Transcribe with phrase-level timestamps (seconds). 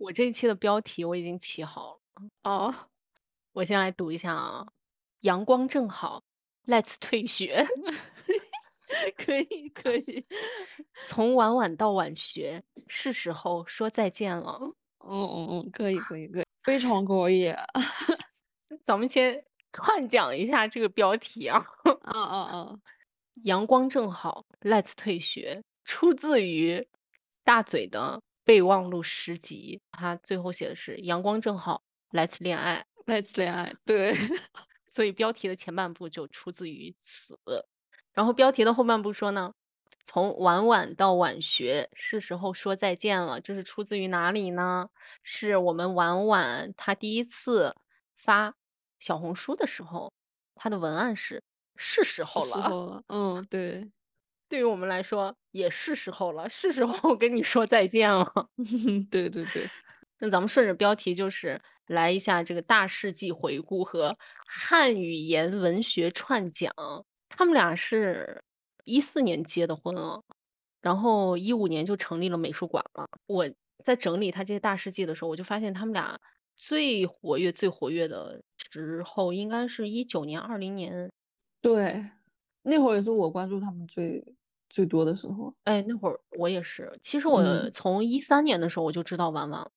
[0.00, 2.74] 我这一期的标题我已经起好了，哦，
[3.52, 4.66] 我先来读一下啊。
[5.20, 6.22] 阳光正好
[6.64, 7.66] ，Let's 退学。
[9.14, 10.24] 可 以可以，
[11.06, 14.58] 从晚晚到晚学，是时候说再见了。
[15.06, 17.54] 嗯嗯嗯，可以可以可以，非常可以。
[18.82, 21.62] 咱们先串讲一下这个标题啊。
[22.04, 22.78] 啊啊啊！
[23.44, 26.88] 阳光正好，Let's 退学，出自于
[27.44, 29.80] 大嘴的备忘录诗集。
[29.92, 33.72] 他最后写的是阳光正好，Let's 恋爱，Let's 恋爱。
[33.84, 34.12] 对，
[34.90, 37.38] 所以标题的前半部就出自于此。
[38.12, 39.52] 然后标题的后半部说呢，
[40.04, 43.40] 从晚晚到晚学，是时候说再见了。
[43.40, 44.88] 这是出自于哪里呢？
[45.22, 47.76] 是我们晚晚他第一次
[48.16, 48.56] 发
[48.98, 50.12] 小红书的时候，
[50.56, 51.44] 他的文案是
[51.76, 53.04] 是时候了。
[53.06, 53.88] 嗯，对，
[54.50, 58.26] 对于我们来说也是时候了，是时候 跟你说再见了。
[59.10, 59.70] 对对对，
[60.18, 66.72] 那咱们顺着标题就是来一下这个大事记回顾和汉语言文学串讲。
[67.28, 68.42] 他们俩是
[68.84, 70.20] 一四年结的婚啊，
[70.82, 73.06] 然后一五年就成立了美术馆了。
[73.26, 73.48] 我
[73.84, 76.18] 在整理他这些大事记的时候，我就发现他们俩
[76.56, 81.08] 最活跃、最活跃的时候，应该是一九年、二零年。
[81.62, 82.02] 对，
[82.62, 84.22] 那会儿也是我关注他们最
[84.70, 85.52] 最多的时候。
[85.64, 86.90] 哎，那会儿我也是。
[87.02, 89.70] 其实我从一三年的时候我就知道婉婉了。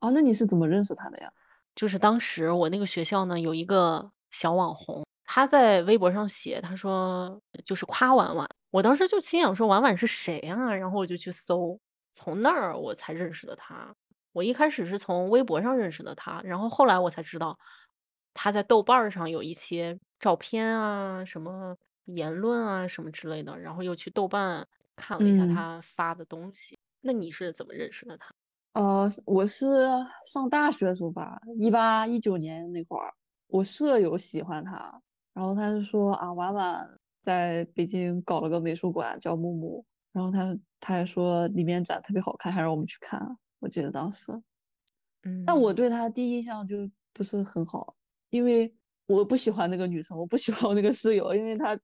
[0.00, 1.30] 哦，那你是怎么认识他的呀？
[1.76, 5.04] 就是当时我那个学校呢有一个小网红。
[5.30, 10.74] 他在微博上写，他说就是夸婉婉，我当时就心想说婉婉是谁啊？
[10.74, 11.78] 然后我就去搜，
[12.14, 13.94] 从那儿我才认识的他。
[14.32, 17.58] 我一开始是从微博上认识的他，然后后来我才知道
[18.32, 21.76] 他在豆瓣上有一些照片啊、什么
[22.14, 26.78] 言论啊、什么之类的，然后又去豆瓣看了一下他发的东西。
[27.00, 28.34] 那你是怎么认识的他？
[28.72, 29.88] 呃，我是
[30.26, 33.12] 上大学的时候吧，一八一九年那会儿，
[33.46, 35.00] 我舍友喜欢他。
[35.32, 36.88] 然后他就说啊，婉婉
[37.22, 43.20] 在北京搞了个美术馆叫木木，然后他他还说里面展特别好看，还让我们去看。
[43.60, 44.32] 我记得当时，
[45.22, 47.94] 嗯，但我对他第一印象就不是很好，
[48.30, 48.72] 因为
[49.08, 51.78] 我不喜欢那个女生，我不喜欢我那个室友，因为她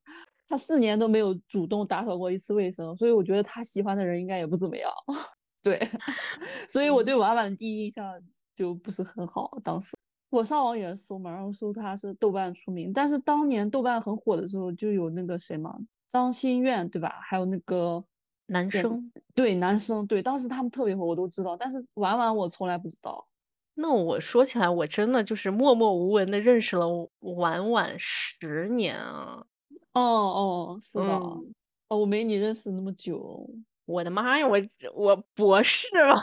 [0.47, 4.89] 她四年都没有主动打扫过一次卫生，所以我觉得她喜欢的人应该也不怎么样。
[5.61, 5.79] 对，
[6.69, 8.05] 所以我对婉婉的第一印象
[8.55, 9.97] 就不是很好，当时。
[10.29, 15.75] 我上网也搜嘛，然后搜她是豆瓣出名，但是当年豆瓣很火的时候，就有那个谁嘛，
[16.09, 17.19] 张馨苑对吧？
[17.23, 18.03] 还有那个
[18.47, 23.25] 男生，对男生，对，当时他们特别火，我都知道，但是婉婉我从来不知道。
[23.77, 26.87] 那我说起来，我真的就是默默无闻的认识了
[27.19, 29.45] 婉婉十年啊。
[29.93, 31.03] 哦哦，是的，
[31.89, 33.47] 哦，我没你认识那么久。
[33.85, 34.57] 我的妈呀，我
[34.93, 36.15] 我博士了，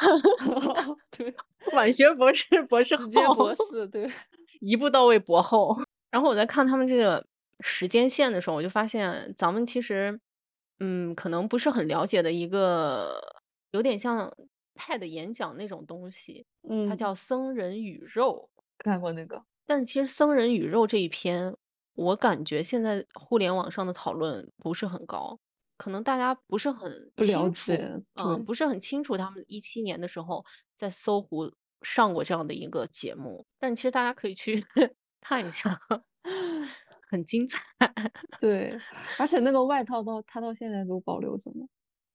[1.16, 1.32] 对，
[1.74, 4.10] 晚学博士，博士直接博士，对，
[4.60, 5.76] 一步到位博后。
[6.10, 7.24] 然后我在看他们这个
[7.60, 10.18] 时间线的时候，我就发现咱们其实，
[10.80, 13.20] 嗯，可能不是很了解的一个，
[13.70, 14.30] 有点像
[14.74, 19.42] 泰的演讲那种东西，嗯，它叫《僧人与肉》，看过那个。
[19.66, 21.56] 但是其实《僧人与肉》这一篇，
[21.94, 25.38] 我感觉现在互联网上的讨论不是很高。
[25.78, 27.72] 可能大家不是很清楚，
[28.14, 30.44] 嗯，不是很清楚他们一七年的时候
[30.76, 34.64] 在搜狐上过这样的一个节目，但其实大家可以去
[35.20, 35.76] 看一下，
[37.10, 37.60] 很精彩。
[38.40, 38.78] 对，
[39.18, 41.66] 而且那个外套到他到现在都保留着呢，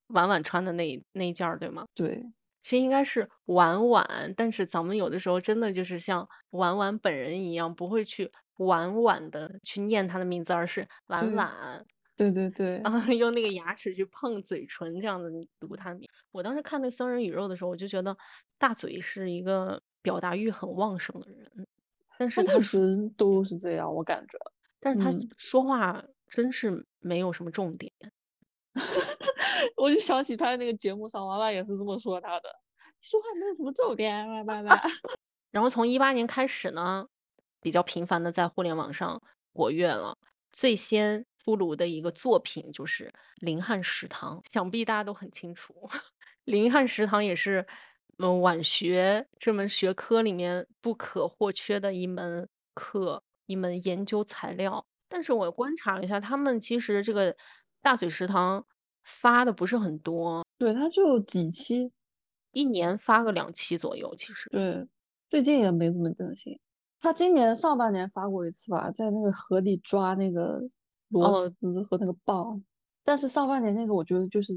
[0.08, 1.86] 婉婉穿的那那一件儿，对吗？
[1.94, 2.24] 对，
[2.68, 4.06] 其实应该是婉婉，
[4.36, 11.50] 但是咱们有的时候真的就是像婉婉本人一样，不会去婉婉的去念他的名字，而是婉婉。
[12.18, 16.10] 对对对，然 后用那个牙齿去碰嘴唇，这样子读他的名。
[16.34, 18.18] 我当时看那《僧人与肉》的时候，我就觉得
[18.58, 21.50] 大嘴是一个表达欲很旺盛的人，
[22.18, 24.38] 但是他一直都是这样，我感觉。
[24.82, 27.90] 但是他说话真是没有什么重点。
[29.76, 32.50] 我就想起他在那个节目上，娃娃也是这么说他的，
[33.00, 34.82] 说话没有什么重点，娃娃。
[35.52, 37.08] 然后从一八年开始呢，
[37.62, 39.22] 比较频繁的在互联网上
[39.54, 40.18] 活跃了，
[40.52, 41.26] 最先。
[41.48, 43.06] 出炉的一个作品就是
[43.40, 45.74] 《林汉食堂》，想必大家都很清楚，
[46.44, 47.66] 《林汉食堂》也是
[48.18, 54.86] 嗯晚学这门学科里面不可或缺的一门课，一门研究材料。
[55.08, 57.34] 但是我观察了一下，他们其实这个
[57.88, 58.66] 大嘴食堂
[59.06, 61.90] 发的不是很多，对，他就几期，
[62.52, 64.14] 一年发个两期左右。
[64.18, 64.86] 其实对，
[65.30, 66.60] 最近也没怎么更新。
[67.00, 70.62] 他今年上半年发过一次吧，在那个河里抓那个。
[71.10, 72.62] 螺丝和那个棒，
[73.06, 74.54] 但是上半年那个我觉得就是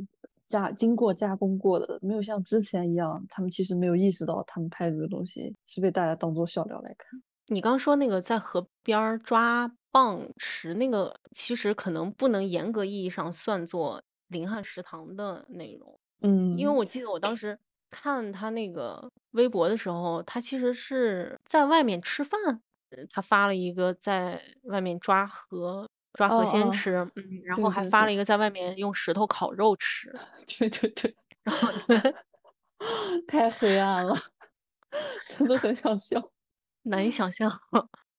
[0.49, 7.23] 加经过加工过的，没有像之前一样，他们其实没有意识到他们拍这个东西是被大家当做笑料来看。
[7.47, 17.59] 你刚说那个在河边抓蚌池，那个其实可能不能严格意义上算作林汉食堂的内容，嗯，因为我记得我当时
[17.91, 22.41] 看他那个微博的时候，他其实是在外面吃饭，
[22.91, 30.13] 呃他发了一个在外面抓河抓河鲜吃，嗯，然对后还发了一个在外面用石头烤肉吃，
[30.47, 31.15] 对对对，
[31.45, 32.01] 然后对
[33.27, 34.15] 太黑暗了，
[35.27, 36.33] 真的很想笑。
[36.83, 37.51] 难以想象。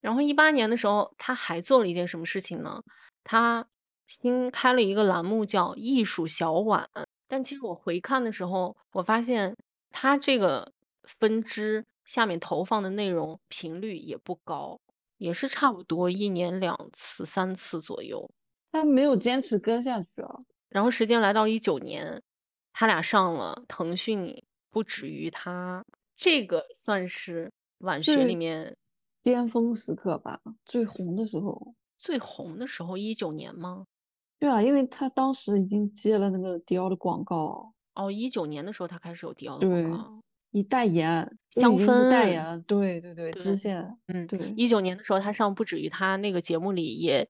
[0.01, 2.81] 然后一八年的时候，他还做了一件什么事情呢？
[3.23, 3.65] 他
[4.07, 6.89] 新开了一个栏目叫“艺术小碗”，
[7.29, 9.55] 但其实我回看的时候，我发现
[9.91, 10.71] 他这个
[11.19, 14.79] 分支下面投放的内容频率也不高，
[15.17, 18.29] 也是差不多一年两次、三次左右。
[18.71, 20.35] 他没有坚持跟下去啊。
[20.69, 22.21] 然后时间来到一九年，
[22.73, 25.83] 他俩上了腾讯，不止于他，
[26.15, 28.75] 这个算是晚学里面
[29.23, 31.75] 巅峰时刻吧，最红的时候。
[31.97, 33.85] 最红的时候，一九年吗？
[34.39, 40.19] 对啊，因为他当时已经接了那个迪奥的广告，哦，一九年的时候他开始有迪奥的广告。
[40.49, 42.59] 以代言，都香氛代言了。
[42.59, 47.29] 对对对，支对线，嗯，对，一九年的时候他上不止于他那个节目里也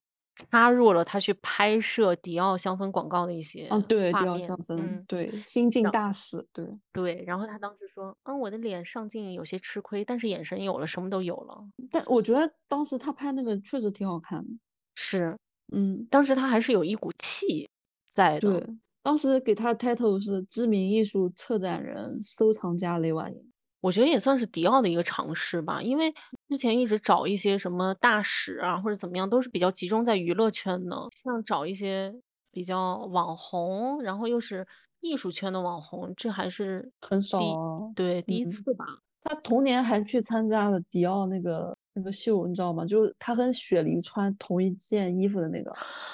[0.50, 7.24] 插入了他去拍摄迪奥香氛广告的一些哦，对，迪奥香氛，嗯，对，新晋大使，对，对。
[7.28, 11.58] 然后他当时说，嗯，我的脸上镜有些吃亏，但是眼神有了，什么都有了。
[11.92, 14.50] 但我觉得当时他拍那个确实挺好看的，
[14.96, 15.38] 是，
[15.74, 17.70] 嗯，当时他还是有一股气
[18.14, 18.60] 在的。
[18.60, 18.68] 对，
[19.04, 23.51] 当时给他的 title 是知名艺术策展人、收藏家雷婉莹，
[23.82, 26.14] 我觉得也算是迪奥的一个尝试吧，因为
[26.48, 32.14] 之前一直找一些什么大使啊或者怎么样，都是比较集中在娱乐圈的，像找一些
[32.52, 34.66] 比较网红，然后又是
[35.02, 37.92] 艺术圈的网红，这还是很少啊。
[37.96, 38.86] 对第一嗯次吧。
[39.24, 42.84] 他同年还去参加了迪奥那个那个秀，你知道吗？
[42.84, 45.72] 就是他跟雪梨穿同一件衣服的那个，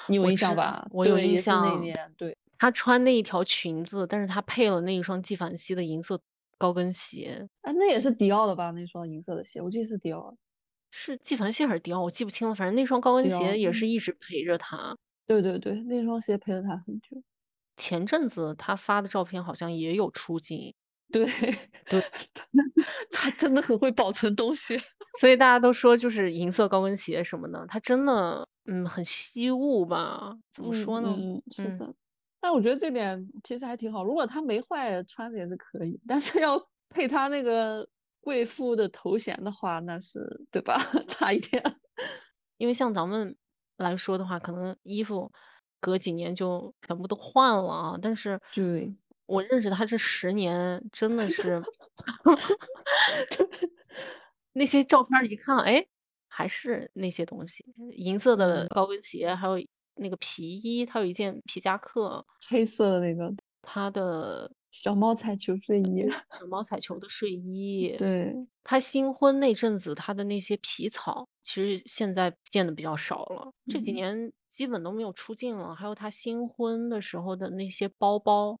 [0.08, 0.86] 你有印象吧？
[0.90, 6.20] 我有，印象那象年，对，她穿那一条裙子，但是她配了那一双纪梵希的银色
[6.58, 8.70] 高跟鞋，啊，那也是迪奥的吧？
[8.72, 10.36] 那双银色的鞋，我记得是迪奥。
[10.90, 12.54] 是纪梵希还是迪奥，我记不清了。
[12.54, 14.96] 反正那双高跟鞋也嗯是一直陪着她。
[15.26, 17.22] 对对对，那双鞋陪了他很久。
[17.76, 20.74] 前阵子她发的照片好像也有出镜。
[21.10, 21.24] 对
[21.88, 22.02] 对，
[23.10, 24.78] 他真的很会保存东西。
[25.20, 30.36] 所以大家都说就是银色高跟鞋什么的，它真的嗯很惜物吧？
[30.50, 31.14] 怎么嗯说呢？
[31.18, 31.94] 嗯，是嗯的。
[32.40, 34.04] 但我觉得这点其实还挺好。
[34.04, 35.98] 如果它没坏，穿着也是可以。
[36.06, 37.86] 但是要配他那个
[38.20, 40.20] 贵妇的头衔的话，那是
[40.50, 40.76] 对吧？
[41.08, 41.62] 差一点。
[42.58, 43.36] 因为像咱们
[43.76, 45.30] 来说的话，可能衣服
[45.80, 47.98] 隔几年就全部都换了啊。
[48.00, 48.94] 但是对，
[49.26, 51.60] 我认识他这十年，真的是
[54.54, 55.84] 那些照片儿一看，哎，
[56.28, 59.58] 还是那些东西，银色的嗯高跟鞋，还有
[59.98, 63.32] 那个皮衣，他有一件皮夹克，黑色的那个。
[63.70, 66.06] 他的小猫彩球睡衣。
[66.30, 66.46] 小。
[66.48, 68.34] 猫彩球的睡衣，对，
[68.64, 73.94] 他新婚那阵子，他的那些皮草，其实现在见的比较少了，这几嗯。
[73.94, 75.74] 年基本都没有出镜了。
[75.74, 78.58] 还有他新婚的时候的那些包包，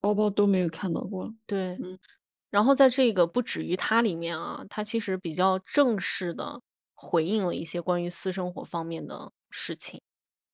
[0.00, 1.34] 包包都没有看到过。
[1.46, 1.98] 对，嗯。
[2.50, 6.60] 然后在这个不止于他里面啊，他其实比较正式的
[6.94, 10.00] 回应了一些关于私生活方面的事情，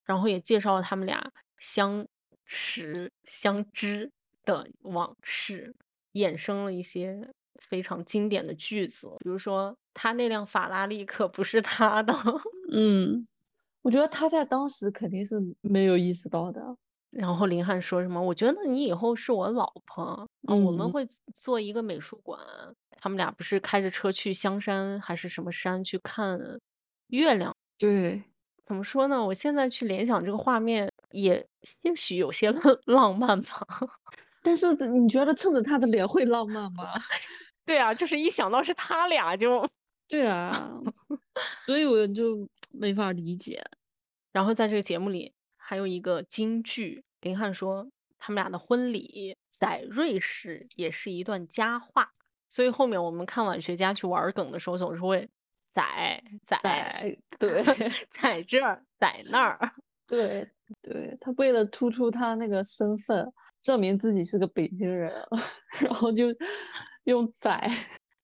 [0.04, 2.06] 然后也介绍了他们俩相
[2.44, 4.10] 识相知
[4.44, 5.74] 的往事，
[6.14, 7.30] 衍生了一些
[7.60, 12.12] 非常经典的句子，比如说他那辆法拉利可不是他的，
[12.72, 13.26] 嗯，
[13.82, 16.76] 我觉得他在当时肯定是没有意识到的。
[17.10, 18.20] 然后林汉说什么？
[18.22, 20.02] 我觉得你以后是我老婆
[20.46, 22.40] 啊，我们嗯会做一个美术馆。
[22.98, 26.38] 他们俩不是开着车去香山还是什么山去看
[27.08, 27.54] 月亮？
[27.76, 28.22] 对，
[28.66, 29.24] 怎么说呢？
[29.26, 31.44] 我现在去联想这个画面，也
[31.82, 32.50] 也许有些
[32.86, 33.66] 浪漫吧。
[34.42, 36.92] 但是你觉得蹭着他的脸会浪漫吗？
[37.64, 39.68] 对啊，就是一想到是他俩就，
[40.08, 40.70] 对啊，
[41.58, 42.48] 所以我就
[42.80, 43.62] 没法理解。
[44.32, 47.88] 然后在这个节目里还有一个金句，林汉说
[48.18, 52.10] 他们俩的婚礼在瑞士也是一段佳话。
[52.48, 55.28] 所以后面我们看晚学家去玩梗的时候，总是会
[55.74, 57.62] 在在在对
[58.10, 59.58] 在这儿，在那儿。
[60.06, 60.46] 对
[60.82, 65.12] 对，他为了突出他那个身份，证明自己是个北京人，
[65.80, 66.26] 然后就
[67.04, 67.68] 用在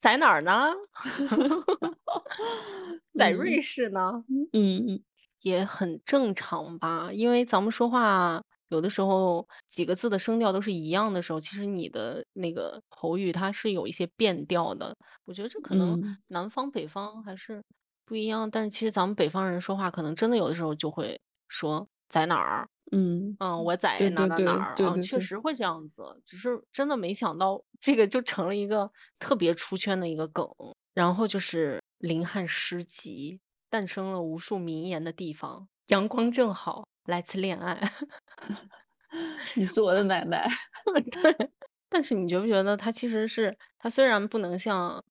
[0.01, 0.73] 在哪儿呢？
[3.17, 5.03] 在嗯瑞士呢，嗯嗯
[5.43, 7.11] 也很正常吧？
[7.13, 14.95] 因为咱们说话有的时候几个字的声调都是一样的时候，其实你的那个口语它是有一些变调的。
[15.25, 17.63] 我觉得这可能嗯南方北方还是
[18.05, 30.47] 不一样，但是其实咱们北方人说话可能真的有的时候就会说在哪儿，嗯，嗯，我在哪对对对哪哪儿，嗯，对对对确实会这样子，只是真的没想到这个就成了一个特别出圈的一个梗。
[30.95, 37.79] 然后就是林汉诗集，诞生了无数名言的地方，阳光正好，来次恋爱。
[39.57, 40.47] 你是我的奶奶。
[41.23, 41.51] 对，
[41.89, 45.03] 但是你觉不觉得他其实是他虽然不能像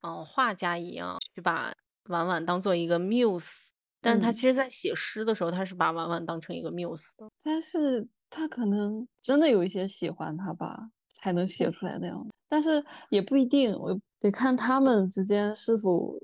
[0.00, 1.72] 嗯、呃画家一样去把
[2.08, 3.68] 婉婉当做一个 muse，
[4.00, 7.28] 但是他嗯其实在写诗的时候，他是把婉婉当成一个 muse 的。
[7.42, 10.88] 但是他可能真的有一些喜欢他吧，
[11.20, 12.26] 才能写出来那样。
[12.48, 16.18] 但是也不一定，我得看他们之间是否，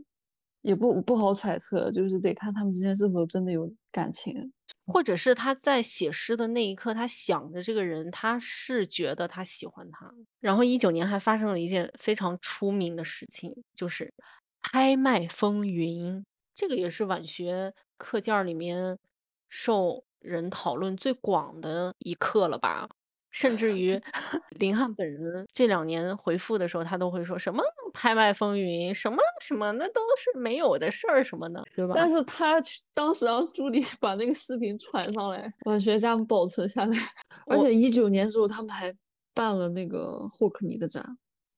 [0.68, 4.52] 也不不好揣测，就是得看他们之间是否真的有感情。
[4.84, 10.12] 或者是他在写诗的那一刻，他想着这个人，他是觉得他喜欢他。
[10.40, 14.12] 然后一九年还发生了一件非常出名的事情，就是
[14.60, 16.22] 拍卖风云。
[16.54, 18.98] 这个也是晚学课件里面
[19.48, 22.90] 受人讨论最广的一课了吧？
[23.30, 24.00] 甚至于
[24.58, 31.94] 林汉本人这两年回复的时候，他都会说什么“拍卖风云”什么什么，那都是没有的事儿什么的，对吧？
[31.97, 36.99] 但是他去当时让助理 把那个视频传上来，把学家们保存下来。
[37.47, 38.94] 而且一九年之后他们还
[39.35, 41.04] 办了那个霍克尼的展，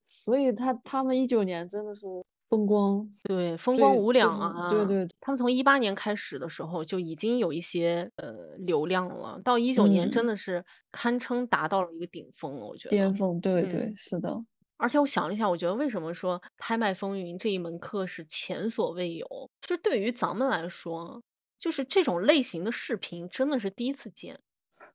[0.04, 2.06] 所以他他们一九年真的是
[2.50, 4.68] 风光对，风光无就是两啊！
[4.68, 12.90] 对对他们从一八年开始的时候就已经有一些呃流量了，到一九年真嗯的是堪称达到了一个顶峰了，我觉得。
[12.90, 14.44] 巅峰，对嗯对，是的，
[14.78, 19.50] 而且我想了一下，我觉得为什么说拍卖风云这一门课是前所未有？
[19.60, 21.22] 就对于咱们来说，
[21.56, 24.36] 就是这种类型的视频真的是第一次见。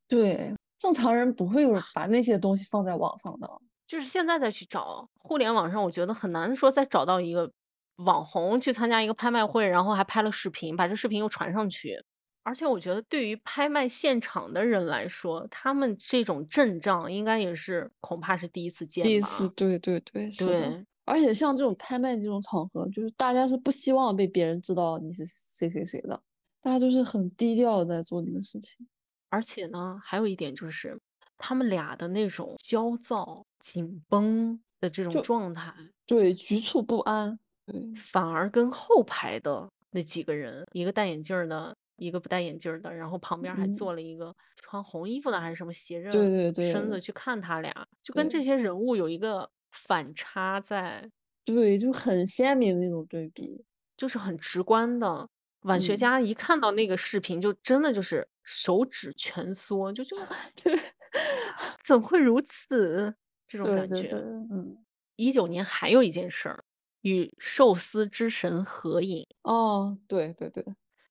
[0.09, 3.50] 对，正常人不会有把那些东西放在网上的。
[3.88, 7.51] 就是现在再去找互联网上，我觉得很难说再找到一个
[7.98, 12.04] 网红去参加一个拍卖会，然后还拍了视频，把这视频又传上去。
[12.44, 19.08] 而且我觉得对于拍卖现场的人来说，他们这种阵仗应该也是恐怕是第一次见吧。
[19.08, 20.60] 第一次，对对对，是的。
[20.60, 26.22] 对，而且像这种拍卖这种场合，就是大家是不希望被别人知道你是谁谁谁的，
[26.62, 28.88] 大家都是很低调的在做这个事情。
[29.30, 31.00] 而且呢，还有一点就是
[31.38, 35.74] 他们俩的那种焦躁、紧绷的这种状态，
[36.06, 37.38] 对，局促不安。
[37.65, 47.74] 对，反而跟后排的那几个人，一个戴眼镜儿的，一个不戴眼镜儿的，然后旁边还嗯坐了一个穿红衣服的还是什么，斜着对对对身子去看他俩，
[48.04, 51.10] 就跟这些人物有一个反差在，
[51.44, 53.63] 对，就很鲜明的那种对比。
[53.98, 55.25] 就是很直观的。
[55.62, 60.18] 晚学嗯家一看到那个视频，就真的就是手指蜷缩，就就
[60.62, 60.77] 对，
[61.84, 63.15] 怎会如此
[63.48, 64.03] 这种感觉。
[64.03, 64.77] 对对，嗯，
[65.15, 66.63] 一九年还有一件事儿，
[67.01, 69.27] 与寿司之神合影。
[69.43, 70.63] 哦，对对对，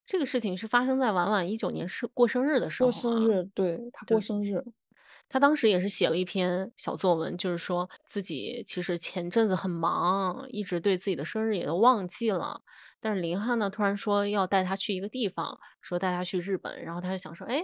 [0.04, 4.62] 这个事情是发生在婉婉一九年是过生日的时候、过啊，生日，对他过生日，
[5.28, 12.60] 他当时也是写了一篇小作文，就是说自己其实前阵子很忙，一直对自己的生日也都忘记了。
[13.00, 17.62] 但是林汉呢，突然说要带他去一个地方，说带他去日本，然后他就想说，哎，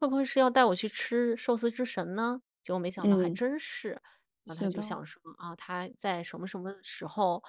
[0.00, 2.40] 会不会是要带我去吃寿司之神呢？
[2.62, 3.34] 结果没想到还嗯。
[3.34, 3.90] 真是。
[4.44, 7.42] 然后他是的就想说啊，他在什么什么时候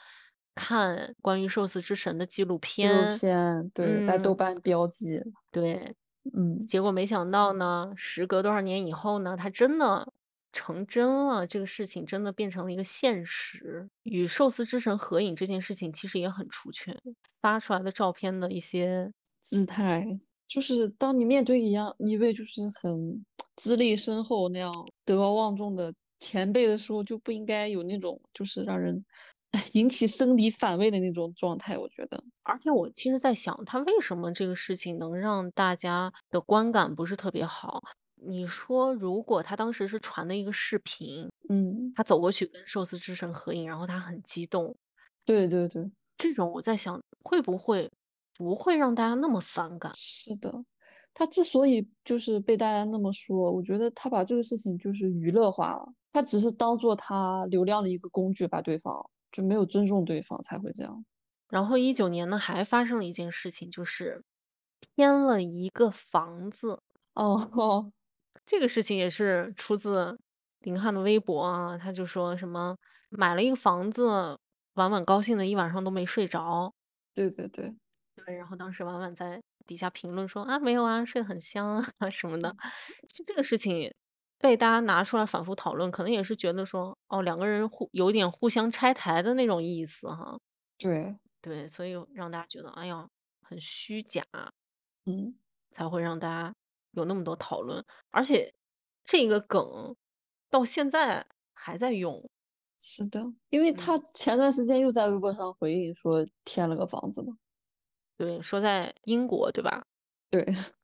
[0.53, 4.35] 看关于寿司之神的纪录纪录片，片，对，在豆嗯。
[4.35, 5.95] 瓣标记，对，
[6.33, 10.13] 嗯，结果没想到呢，时隔多少年以后呢，他真的
[10.53, 13.89] 成真了，这个事情真的变成了一个现实。
[14.03, 16.97] 与寿司之神合影这件事情其实也很出圈，
[17.41, 19.11] 发出来的照片的一些，
[19.43, 24.73] 姿态，就是当你面对一样一位就是很资历深厚那样
[25.05, 29.01] 德高望重的前辈的时候，就不应该有那种就是让人
[29.51, 31.77] 哎 引起生理反胃的那种状态。
[31.77, 37.81] 我觉得，而且我其实在想，他为什么这个事情能让大家的观感不是特别好？
[38.23, 44.75] 你说，如果他当时是传的一个视频，嗯，他走过去跟寿司之神合影，然后他很激动，
[45.25, 47.89] 对对对，这种我在想，会不会
[48.41, 49.91] 不会让大家那么反感？
[49.93, 50.63] 是的。
[51.13, 58.93] 他之所以就是被大家那么说，我觉得他把这个事情就是娱乐化了，他只是当做他流量的一个工具，把对方
[59.31, 61.03] 就没有尊重对方才会这样。
[61.49, 64.23] 然后一九年呢，还发生了一件事情，就是
[64.95, 66.79] 添了一个房子。
[67.15, 67.91] 哦哦，
[68.45, 70.17] 这个事情也是出自
[70.61, 72.77] 林汉的微博啊，他就说什么
[73.09, 74.37] 买了一个房子，
[74.75, 76.73] 婉婉高兴的一晚上都没睡着。
[77.15, 77.75] 对对对，
[78.25, 82.55] 对，然后当时婉婉在底下评论说啊没有啊，睡得很香啊 什么的。
[83.07, 83.93] 其实这个事情
[84.37, 90.37] 被大家拿出来反复讨论，可能也是觉得说哦两个人互有点互相拆台的那种意思哈。
[90.79, 93.07] 对，对，所以让大家觉得哎呀
[93.41, 94.21] 很虚假，
[95.05, 95.35] 嗯，
[95.71, 96.53] 才会让大家
[96.91, 98.53] 有那么多讨论，而且
[99.05, 99.95] 这个梗
[100.49, 102.29] 到现在还在用。
[102.79, 107.37] 是的，因为嗯他前段时间又在微博上回应说添了个房子嘛。
[108.21, 109.81] 对，说在英国，对吧？
[110.29, 110.45] 对，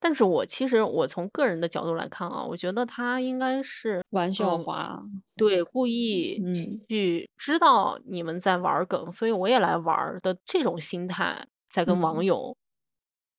[0.00, 5.02] 但是我其实我从个人的角度来看啊，我觉得他应该是玩笑嗯话，
[5.36, 12.56] 对故意嗯去知道你们在玩儿梗，所以我也来玩的这种心态，在跟网嗯友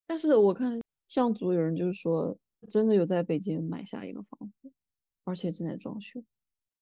[0.05, 2.37] 但是我看像组有人就是说，
[2.69, 4.71] 真的有在北京买下一个房子，
[5.23, 6.23] 而且正在装修。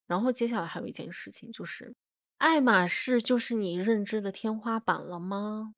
[0.05, 1.95] 然后接下来还有一件事情，就是
[2.39, 5.73] 爱马仕就是你认知的天花板了吗？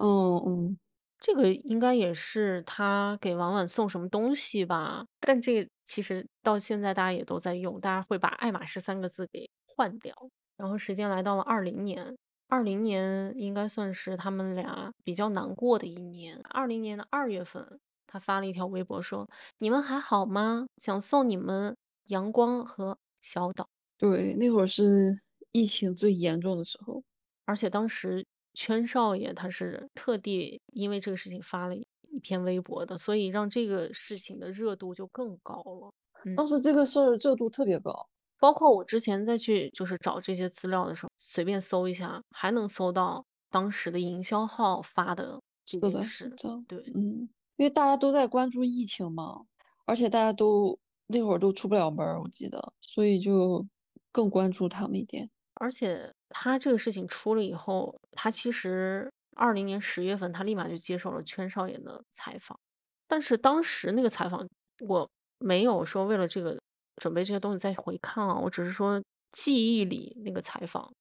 [0.00, 0.78] 嗯嗯，
[1.18, 5.04] 这个应该也是他给婉婉送什么东西吧？
[5.20, 10.14] 但这个其实到现在大家也都在用，大家会把爱马仕三个字给换掉。
[10.56, 12.16] 然后时间来到了二零年，
[12.48, 16.40] 二零年应该算是他们俩比较难过的一年。
[16.50, 19.28] 二零年的二月份，他发了一条微博说
[19.58, 20.66] ：“你们还好吗？
[20.78, 21.76] 想送你们
[22.06, 23.68] 阳光和小岛。”
[24.00, 25.20] 对，那会儿是
[25.52, 27.02] 疫情最严重的时候。
[27.48, 31.86] 而且当时圈少爷他是特地因为这个事情发了一
[32.22, 35.92] 篇微博的，所以让这个事情的热度就更高了。
[36.24, 38.08] 嗯，当时这个事儿热度特别高。
[38.38, 46.30] 包括我之前再去就是找这些资料的时候，随便搜一下，还能搜到当时的营销号发的这件事。
[46.66, 49.42] 对，嗯，因为大家都在关注疫情嘛，
[49.84, 50.78] 而且大家都
[51.08, 53.66] 那会儿都出不了门，我记得，所以就
[54.10, 55.28] 更关注他们一点。
[55.54, 62.58] 而且他这个事情出了以后，他其实二零年十月份，他立马就接受了圈少爷的采访。
[63.06, 64.46] 但是当时那个采访，
[64.86, 65.08] 我
[65.38, 66.58] 没有说为了这个
[66.96, 70.92] 准备这些东西再回看啊，我只是说记忆里那个采访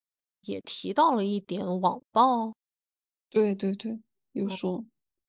[0.41, 2.53] 也提到了一点网暴。
[3.29, 4.00] 对对对，
[4.31, 4.83] 有嗯说，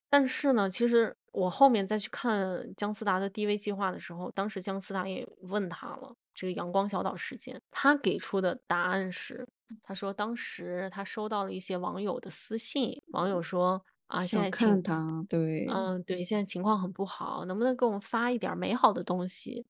[0.09, 9.47] 但是呢，其实我后面再去看姜思达的 DV 计划的时候，当时姜思达也问他了这个阳光小岛事件，他给出的答案是，
[9.83, 19.67] 他说当时他收到了一些网友的私信，网友说啊，现想在他，对，嗯，对，现在情况很不好，能不能给我们发一点儿美好的东西？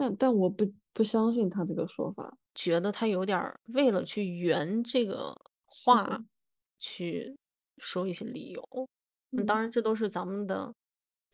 [0.00, 2.36] 但但我不不相信他这个说法。
[2.54, 5.34] 觉得他有点儿为了去圆这个
[5.66, 6.20] 话，
[6.78, 7.36] 去
[7.78, 8.62] 说一些理由。
[9.36, 10.74] 嗯，当嗯然这都是咱们的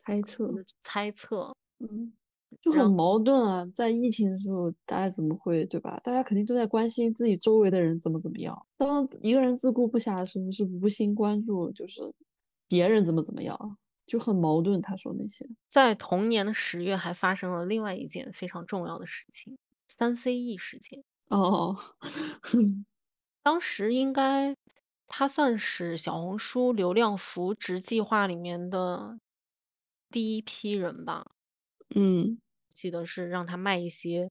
[0.05, 1.55] 猜测，嗯猜测。
[1.79, 2.13] 嗯，
[2.59, 3.65] 就很矛盾啊。
[3.73, 5.99] 在疫情的时候，大家怎么会，对吧？
[6.03, 8.65] 大家肯定都在关心自己周围的人怎么怎么样。
[8.77, 12.01] 当一个人自顾不暇的时候，是无心关注，就是
[12.67, 14.81] 别人怎么怎么样，就很矛盾。
[14.81, 21.03] 他说那些，在同年的十月，还发生了另外一件非常重要的事情——三 CE 事件。
[21.29, 21.77] 哦，
[23.43, 24.55] 当时应该
[25.07, 29.17] 他算是小红书流量扶植计划里面的
[30.09, 31.25] 第一批人吧，
[31.95, 32.37] 嗯，
[32.69, 34.29] 记得是让他卖一些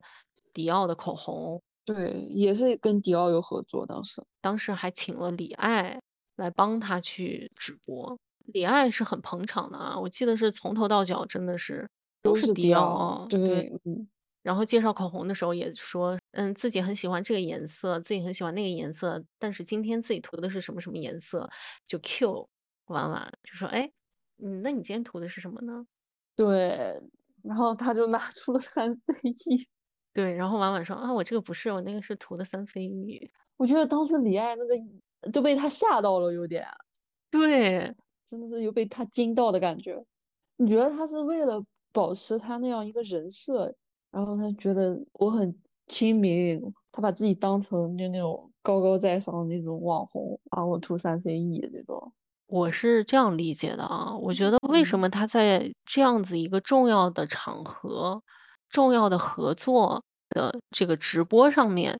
[0.52, 6.00] 迪奥的口红，对，也是跟迪奥有合作，当时，当时还请了李艾
[6.36, 8.18] 来帮他去直播。
[8.46, 11.88] 李艾是很捧场的啊，我记得是从头到脚真的是
[12.22, 14.08] 都是迪奥，对，对，嗯，
[14.42, 21.48] 然后介绍口红的时候也说，嗯，自己很喜欢这个颜色，自己很喜欢那个颜色，但是今天自己涂的是什么什么颜色，
[21.86, 22.48] 就 Q
[22.86, 23.88] 婉婉就说，哎，
[24.42, 25.86] 嗯，那你今天涂的是什么呢？
[26.34, 27.00] 对，
[27.42, 29.66] 然后他就拿出了三 CE，
[30.12, 33.28] 对，然后婉婉说，啊，我这个不是，我那个是涂的三 CE。
[33.56, 36.66] 我觉得当时李艾那个都被他吓到了，有点。
[37.30, 37.94] 对，
[38.26, 40.02] 真的是有被他惊到的感觉。
[40.56, 43.74] 你觉得他是为了保持他那样一个人设，
[44.10, 45.54] 然后他觉得我很
[45.86, 52.12] 亲民，他把自己当成就那种高高在上的那种网红啊，我涂三 CE 这种。
[52.50, 58.20] 我是这样理解的啊，我觉得为什嗯么他在这样子一个重要的场合、
[58.68, 61.96] 重要的合作的这个直播上面，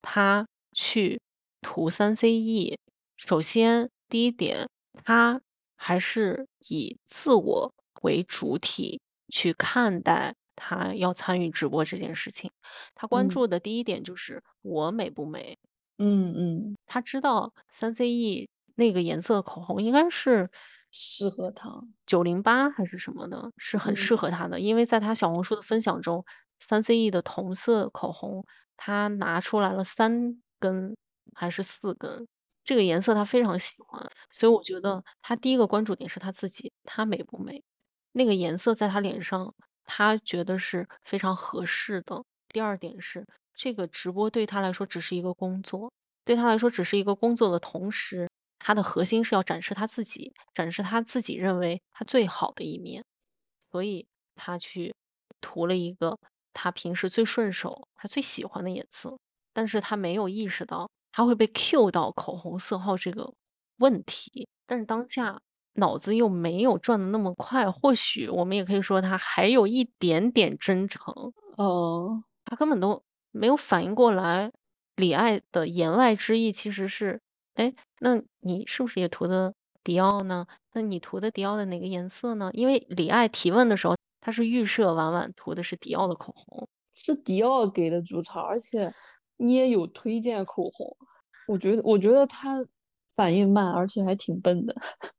[0.00, 1.20] 他去
[1.60, 2.78] 图三 CE。
[3.18, 4.66] 首先，第一点，
[5.04, 5.38] 他
[5.76, 12.50] 还是以自我为主体去看待他要参与直播这件事情。
[12.94, 15.58] 他关嗯注的第一点就是我美不美，
[15.98, 18.48] 嗯嗯，他知道三 CE
[18.80, 20.48] 那个颜色的口红应该是
[20.90, 21.70] 适合他。
[22.06, 24.58] 九零八还是什么的，是很嗯适合他的。
[24.58, 26.24] 因为在他小红书的分享中，
[26.58, 28.42] 三 CE 的同色口红，
[28.78, 30.96] 他拿出来了三根
[31.34, 32.26] 还是四根，
[32.64, 37.62] 这个颜色他非常喜欢，所以我觉得他第一个关注点是他自己，他美不美？
[38.12, 42.24] 那个颜色在他脸上，他觉得是非常合适的。
[42.48, 45.92] 第二点是，这个直播对他来说只是一个工作，
[46.24, 48.28] 对他来说只是一个工作的同时，
[48.60, 53.02] 他的核心是要展示他自己，展示他自己认为他最好的一面，
[53.72, 54.94] 所以他去
[55.40, 56.16] 涂了一个
[56.52, 59.18] 他平时最顺手、他最喜欢的颜色，
[59.52, 63.32] 但是他没有意识到他会被 Q 到口红色号这个
[63.78, 65.40] 问题，但是当下
[65.74, 74.52] 脑子又没有转的那么快，或许我们也可以说他还有一点点真诚，哦，他根本都没有反应过来，
[74.96, 77.20] 李艾的言外之意其实是，
[77.54, 80.46] 哎，那你是不是也涂的迪奥呢？
[80.72, 82.50] 那你涂的迪奥的哪个颜色呢？
[82.54, 88.92] 因为李艾提问的时候，他是预设婉婉涂的是迪奥的口红，是迪奥给的主场，而且
[89.36, 90.96] 你也有推荐口红，
[91.48, 92.64] 我觉得我觉得他
[93.16, 94.74] 反应慢，而且还挺笨的。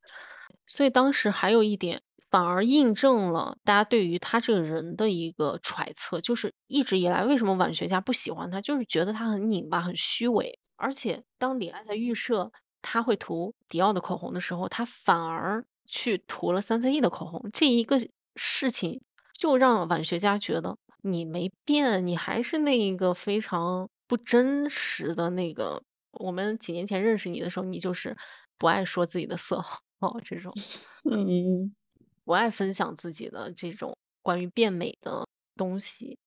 [0.65, 10.58] 所以当时还有一点，反而印证了大家对于他这个人的一个揣测，就是一直以来为什么晚学家不喜欢他，就是觉得他很拧巴、很虚伪。
[10.82, 18.00] 而且当李安在预设他会涂迪奥的口红的时候，他反而去涂了三 C E 的口红，这一个
[18.36, 19.02] 事情
[19.38, 25.84] 就让晚学家觉得你没变，你还是那一个非常不真实的那个。
[26.13, 28.17] 我们几年前认识你的时候，你就是
[28.58, 29.80] 不爱说自己的色号。
[30.00, 30.52] 哦，这种
[31.10, 31.74] 嗯，
[32.26, 36.17] 不爱分享自己的这种关于变美的东西。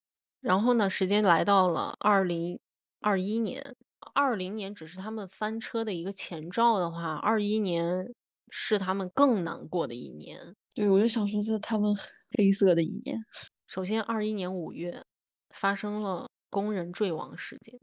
[0.41, 2.59] 然后呢，时间来到了二零
[3.01, 3.75] 二一年，
[4.15, 8.15] 二零年只是他们翻车的一个前兆的话，二一年
[8.49, 10.55] 是他们更难过的一年。
[10.75, 11.95] 对，我就想说是他们
[12.39, 13.19] 黑色的一年。
[13.67, 15.03] 首先，二一年五月
[15.51, 17.79] 发生了工人坠亡事件。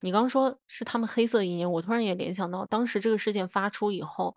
[0.00, 4.34] 你刚说是他们黑色一年，我突然也联想到，当时这个事件发出以后。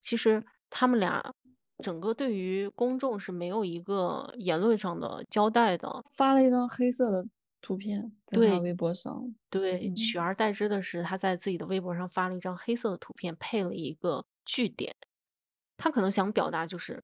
[0.00, 1.22] 其实他们俩
[1.78, 7.24] 整个对于公众是没有一个言论上的交代的，发了一张黑色的
[7.62, 9.34] 图片在他微博上。
[9.48, 14.94] 对，取而代之的是他在自己的微博上发了一张黑色的图片，配了一个句点。
[15.78, 17.02] 他可能想表达就是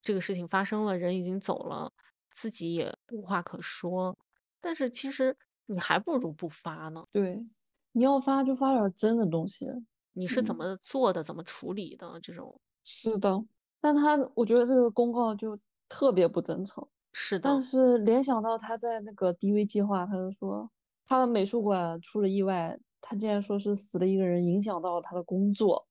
[0.00, 1.92] 这个事情发生了，人已经走了，
[2.32, 4.18] 自己也无话可说。
[4.60, 7.06] 但是其实你还不如不发呢。
[7.12, 7.46] 对，
[7.92, 9.66] 你要发就发点真的东西。
[10.14, 11.22] 你是怎么做的？
[11.22, 12.20] 怎么处理的？
[12.20, 13.42] 这种是的，
[13.80, 15.56] 但他我觉得这个公告就
[15.88, 16.86] 特别不真诚。
[17.12, 20.70] 是的，但是联想到他在那个 DV 计划，他就说
[21.06, 25.86] 他的美术馆出了意外，他竟然说是死了一个人，影响到了他的工作。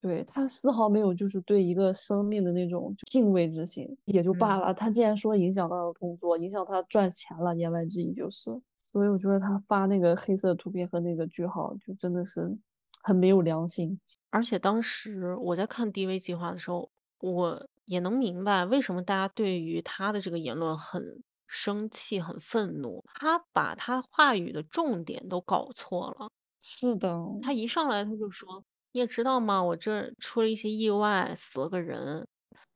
[0.00, 4.72] 对他丝毫没有就是对一个生命的那种敬畏之心，也就罢了。
[4.72, 8.50] 他竟然说影响到了工作，影响他赚钱了，言外之意就是。
[8.92, 12.56] 所以我觉得他发那个黑色图片和那个句号，就真的是。
[13.00, 21.02] 很没有良心，而且当时我在看 DV 计划的时候，我也能明白为什么大家对于他的这个言论很
[21.46, 23.02] 生气、很愤怒。
[23.14, 26.28] 他把他话语的重点都搞错了。
[26.60, 29.62] 是的，他一上来他就说：“你也知道吗？
[29.62, 32.26] 我这出了一些意外，死了个人。”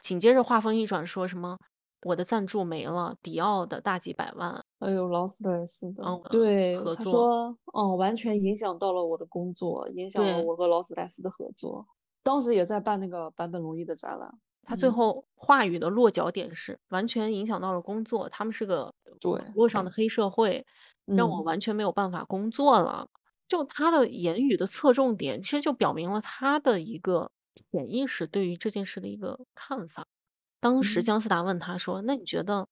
[0.00, 1.58] 紧接着话锋一转，说什么？
[2.06, 4.60] 我的赞助没了，迪奥的大几百万。
[4.80, 11.86] 哎呦，劳斯莱斯的，对，他说，哦，完全影响到了我的工作，影响了我和劳斯莱斯的合作。
[12.24, 14.32] 当时也在办那个坂本龙一的展览。
[14.64, 18.28] 他最后话语的落脚点是，完全影响到了工作。
[18.28, 20.64] 他们是个对网络上的黑社会，
[21.06, 23.08] 让我完全没有办法工作了。
[23.48, 27.30] 就他的言语的侧重点，其实就表明了他的一个
[27.72, 30.06] 潜意识对于这件事的一个看法。
[30.60, 32.68] 当时姜思达问他说：“那你觉得，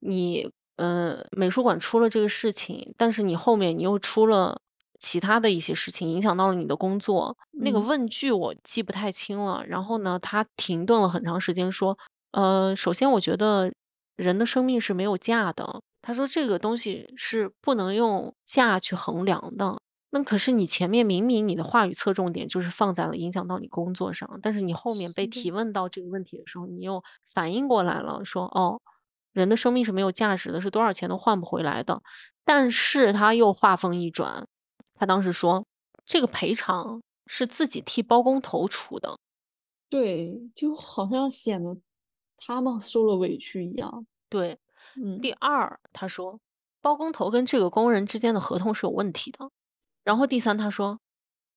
[0.00, 4.60] 你呃美术馆出了这个事情，但是你后面你又出了
[5.00, 7.36] 其他的一些事情，影响到了你的工作？
[7.50, 9.64] 那个问句我记不太清了。
[9.66, 11.98] 然后呢，他停顿了很长时间，说：
[12.30, 13.72] 呃，首先我觉得
[14.16, 15.80] 人的生命是没有价的。
[16.02, 19.80] 他说这个东西是不能用价去衡量的。”
[20.12, 27.00] 那可是你前面明明你的话语侧重点就是放在了影响到你工作上，但是你后面被提问到这个问题的时候，你又
[27.32, 28.80] 反应过来了，说哦，
[29.32, 32.02] 人的生命是没有价值的，是多少钱都换不回来的。
[32.44, 34.48] 但是他又话锋一转，
[35.00, 35.64] 他当时说
[36.04, 39.18] 这个赔偿是自己替包工头出的，
[39.88, 41.74] 对，就好像显得
[42.36, 44.06] 他们受了委屈一样。
[44.28, 44.58] 对，
[44.96, 45.18] 嗯。
[45.18, 46.38] 第二，他说
[46.82, 49.50] 包工头跟这个工人之间的合同是有问题的。
[50.04, 51.00] 然后第三，他说，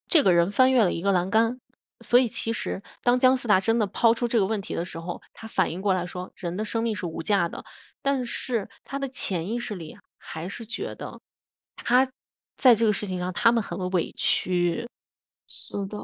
[0.08, 1.60] 这个人翻越了一个栏杆，
[2.00, 7.66] 所以其实当姜思达真的抛出这个问题的时候，他反应过来说，人的生命是无价的，
[8.02, 11.20] 但是他的潜意识里还是觉得
[11.76, 12.10] 他
[12.58, 14.88] 在这个事情上他们很委屈。
[15.48, 15.98] 是的，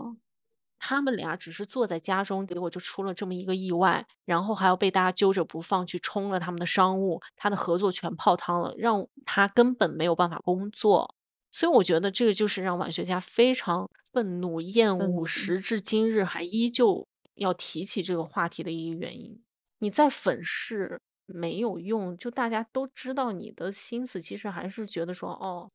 [0.79, 11.13] 他们俩只是坐在家中，结果就出了这么一个意外，然后还要被大家揪着不放，去冲了他们的商务，他的合作全泡汤了，让他根本没有办法工作。
[11.51, 19.41] 所以我觉得这个就是让晚学家非常愤怒、厌恶，时至今日还依旧要提起这个话题的一个原因。
[19.79, 25.69] 你再粉饰没有用，就大家都知道你的心思，其实还是觉得说，哦，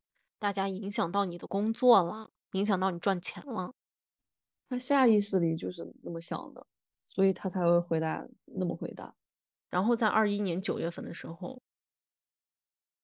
[0.45, 3.73] 大家影响到你的工作了，影响到你赚钱了。
[4.69, 6.67] 他下意识里就是那么想的，
[7.09, 9.15] 所以他才会回答那么回答。
[9.71, 11.63] 然后在二一年九月份的时候，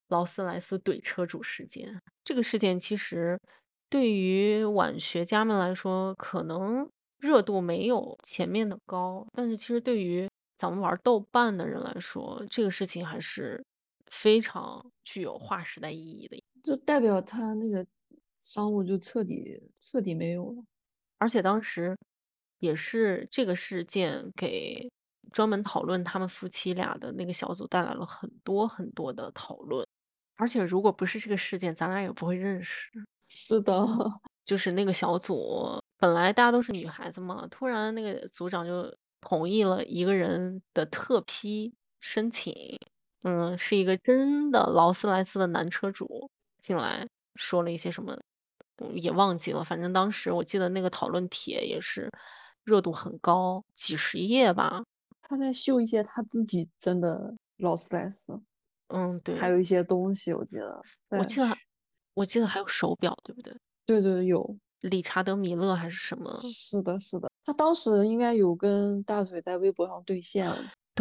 [0.09, 3.41] 劳斯莱斯怼车主事件，这个事件其实
[3.89, 13.65] 对于晚学家们来说，可能热度没有前面的高，但是其实对于咱们玩豆瓣的人来说，这个事情还是
[14.09, 16.40] 非常具有划时代意义的。
[16.63, 17.87] 就代表他那个
[18.41, 20.65] 商务就彻底彻底没有了。
[21.19, 21.97] 而且当时
[22.59, 24.91] 也是这个事件给
[25.33, 29.87] 专门讨论他们夫妻俩的那个小组带来了很多很多的讨论。
[30.37, 32.89] 而且如果不是这个事件，咱俩也不会认识。
[33.29, 33.87] 是的，
[34.45, 42.53] 就是那个小组，本来大家都是女孩子嘛，突然那个组长就同意了一个人的特批申请，
[43.23, 48.19] 嗯，是一个真的劳斯莱斯的男车主进来说了一些什么，
[48.79, 49.63] 嗯也忘记了。
[49.65, 52.11] 反正当时我记得那个讨论帖也是
[52.65, 54.83] 热度很高，几十页吧。
[55.23, 58.41] 他在秀一些他自己真的劳斯莱斯，
[58.89, 60.83] 嗯，对，还有一些东西，我记得。
[61.11, 61.47] 我记得
[62.15, 63.57] 我记得还有手表，对不对？
[63.87, 66.37] 对对有，理查德米勒还是什么？
[66.41, 67.31] 是的，是的。
[67.45, 70.51] 他当时应该有跟大嘴在微博上兑现，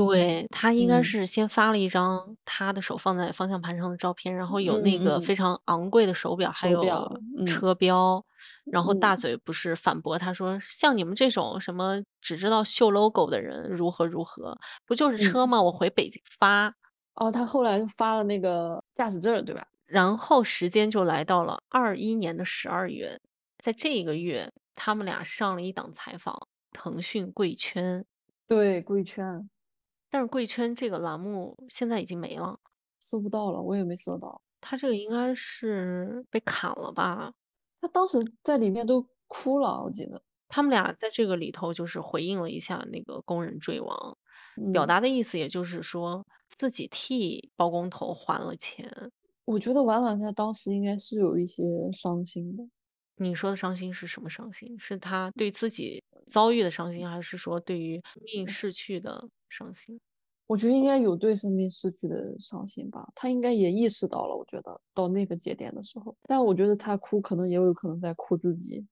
[0.08, 7.02] 对，他应该嗯是先发了一张他的手放在方向盘上的照片，然后有那个非常昂贵的手表，还手表
[7.36, 8.24] 有嗯车标。
[8.72, 15.62] 然后大嗯嘴不是反驳他说，像你们这种什么只知道秀 logo 的人如何如何，不就是嗯车吗？
[15.62, 16.74] 我回北京发。
[17.16, 19.68] 哦，他后来就发了那个驾驶证儿，对吧？
[19.86, 23.20] 然后时间就来到了二一年的十二月，
[23.58, 28.06] 在这一个月，他们俩上了一档采访，腾讯贵圈。
[28.48, 29.50] 对，贵圈
[30.10, 32.60] 但是贵圈这个栏目现在已经没了，
[33.00, 34.42] 搜不到了，我也没搜到。
[34.62, 37.32] 他这个应该是被砍了吧？
[37.80, 40.22] 他当时在里面都哭了，我记得。
[40.48, 44.18] 他们俩在这个里头就是回应了一下那个工人坠亡，
[44.74, 46.26] 表嗯达的意思也就是说
[46.58, 49.12] 自己替包工头还了钱。
[49.46, 52.64] 我觉得婉婉在当时应该是有一些伤心的。
[53.18, 54.78] 你说的伤心是什么伤心？
[54.80, 60.00] 是他对自己遭遇的伤心，还是说对于命逝去的伤心？
[60.48, 64.36] 我觉得应该有对生命逝去的伤心吧，他应该也意识到了。
[64.36, 68.84] 我觉得到那个节点的时候，但我觉得他哭可能也有可能在哭自己，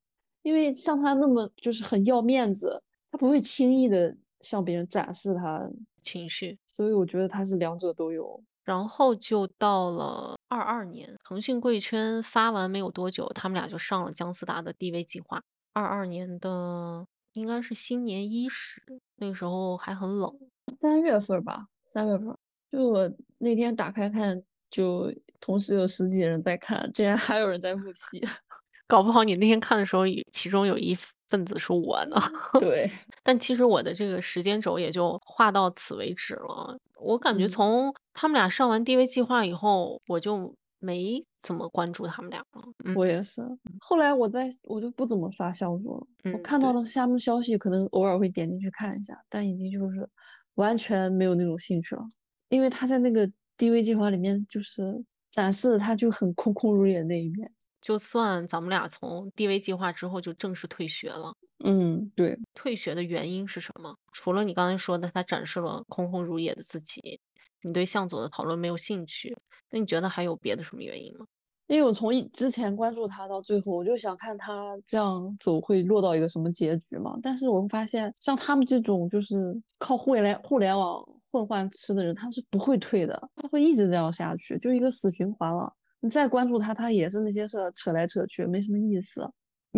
[0.43, 2.79] 因为像他那么就是很要面子，
[3.11, 5.67] 他不会轻易的向别人展示他，
[6.03, 6.59] 情绪。
[6.67, 8.39] 所以我觉得他是两者都有。
[8.63, 15.41] 然后就到了二二年，腾讯贵圈发完没有多久，他们俩就上了姜思达的 DV 计划。
[15.73, 18.81] 二二年的应该是新年伊始，
[19.17, 20.33] 那个时候还很冷。
[20.81, 22.35] 三月份吧，三月份，
[22.71, 28.21] 就我那天打开看，就同时有十几人在看，竟然还有人在复习。
[28.87, 30.97] 搞不好你那天看的时候，其中有一
[31.29, 32.15] 份子是我呢。
[32.59, 32.89] 对，
[33.21, 36.77] 但其实我的这个时间轴也就画到此为止了。
[36.99, 42.63] 我感觉嗯从他们俩上完 DV 计划以后，我就没怎么关注他们俩了。
[42.85, 43.41] 嗯我也是。
[43.79, 50.07] 后来我在我就不怎么刷小说了，我看到了下面消息，可能偶尔会点进去看一下，但已经就是
[50.55, 52.03] 完全没有那种兴趣了，
[52.49, 57.51] 因为他在那个 DV 计划里面就是展示他就很空空如也那一面。
[57.79, 61.33] 就算咱们俩从 DV 计划之后就正式退学了。
[61.63, 63.95] 嗯，对，退学的原因是什么？
[64.11, 67.19] 除了你刚才说的，他展示了空空如也的自己，
[67.63, 69.35] 你对向佐的讨论没有兴趣，
[69.71, 71.25] 那你觉得还有别的什么原因吗？
[71.65, 77.17] 因为我从一之前关注他到最后，我就想看他这样走会落到一个什么结局嘛。
[77.21, 85.69] 但是我会发现，像他们这种就是靠互联互联网混饭吃的人，他们是不会退的，他会一直这样下去，就一个死循环了。
[85.99, 89.29] 你再关注他，他也是那些事儿扯来扯去，没什么意思。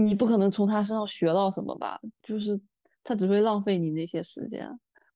[0.03, 1.99] 你不可能从他身上学到什么吧？
[2.23, 2.59] 就是
[3.03, 4.67] 他只会浪费你那些时间，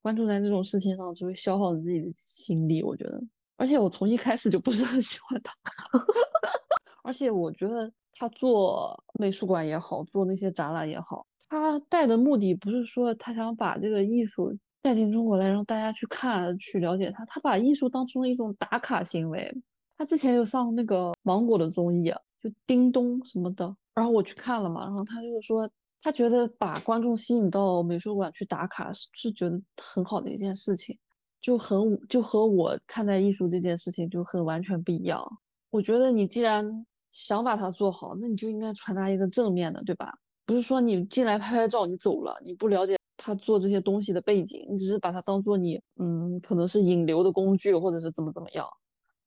[0.02, 2.84] 关注在这种事情上只会消耗你自己的心力。
[2.84, 3.22] 我觉得，
[3.58, 5.54] 而且我从一开始就不是很喜欢他。
[7.04, 17.26] 而且我觉得他做美术馆也好，做那些展览也好，他带的目的不是说他想把这个艺术带进中国来，让大家去看、去了解他。
[17.26, 19.54] 他把艺术当成了一种打卡行为。
[19.98, 23.76] 他之前有上那个芒果的综艺，就叮咚什么的。
[23.94, 25.70] 然后我去看了嘛，然后他就是说，
[26.02, 30.98] 他觉得把观众吸引到美术馆去打卡是是觉得很好的一件事情，
[31.40, 35.24] 就很就和我看待艺术这件事情就很完全不一样。
[35.70, 40.14] 我觉得你既然想把它做好，那你就应该传达一个正面的，对吧？
[40.46, 48.68] 不是说你进来拍拍照你走了，你不了解他做这些东西的背景，你只是把它当做你嗯可能是引流的工具，或者是怎么怎么样。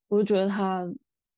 [0.08, 0.88] 我就觉得他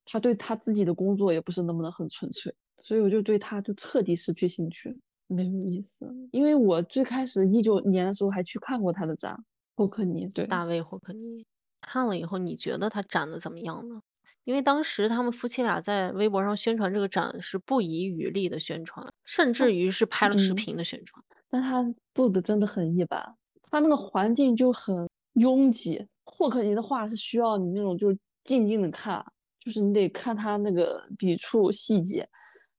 [0.05, 6.07] 他对他自己的工作也不是那么的很纯粹，所以我就对他就彻底失去兴趣，没有意思。
[6.33, 9.39] 因为我最开始一九年的时候还去看过他的展，
[9.77, 11.45] 霍克尼，对，大卫霍克尼。
[11.81, 14.01] 看了以后，你觉得他展的怎么样呢？
[14.45, 21.23] 因为当时他们夫妻俩在微博上宣传这个展是不遗余力的宣传，甚至于是拍了视频的宣传。
[21.51, 23.37] 但他做的真的很一般，
[23.71, 26.07] 他那个环境就很拥挤。
[26.25, 29.23] 霍克尼的画是需要你那种就是静静的看，
[29.61, 32.27] 就是你得看他那个笔触细节。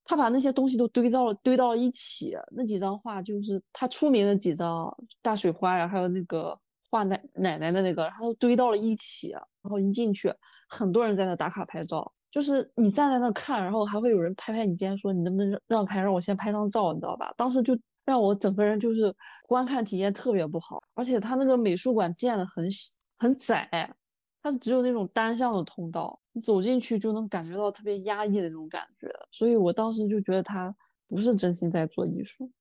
[0.03, 10.33] 他把那些东西都堆到了堆到了一起，那几张画就是他出名的几张大水花呀，还有那个画奶奶奶的那个，他都堆到了一起，然后一进去。
[10.67, 17.31] 很多人在那打卡拍照，就是你站在那看，然后还会有人拍拍你肩，说你能不能让开，让我先拍张照，你知道吧？
[17.37, 19.15] 当时就让我整个人就是
[19.47, 22.67] 观看体验特别不好，而且他那个美术馆建的很
[23.19, 23.69] 很窄，
[24.41, 30.73] 它是只有那种单向的通道，你走进去就能感觉到特别压抑的那种感觉，所以我当时就觉得他
[31.07, 32.51] 不是真心在做艺术，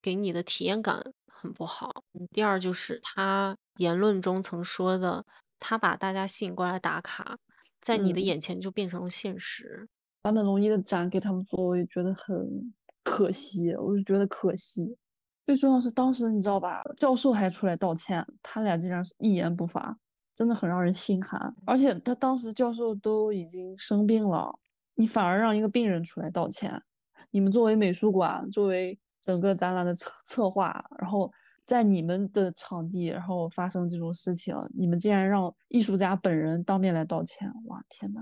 [0.00, 2.04] 给你的体验感很不好。
[2.30, 5.24] 第二就是他言论中曾说的，
[5.58, 7.38] 他把大家吸引过来打卡。
[7.80, 9.86] 在你的眼前就变成了现实。
[10.22, 13.74] 坂本龙一的展给他们做，我也觉得很可惜。
[13.74, 14.96] 我就觉得可惜。
[15.44, 19.98] 最重要是当时你知道吧，教授还出来道歉，他俩竟然是一言不发，
[20.34, 21.54] 真的很让人心寒。
[21.64, 24.52] 而且他当时教授都已经生病了，
[24.94, 26.82] 你反而让一个病人出来道歉。
[27.30, 31.30] 你们作为美术馆，作为整个展览的策策划，然后。
[31.66, 37.50] 在你们的场地，然后发生这种事情，你们竟然让艺术家本人当面来道歉！
[37.64, 38.20] 哇，天呐，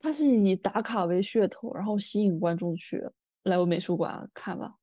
[0.00, 3.00] 他是以打卡为噱头，然后吸引观众去
[3.44, 4.74] 来我美术馆看吧。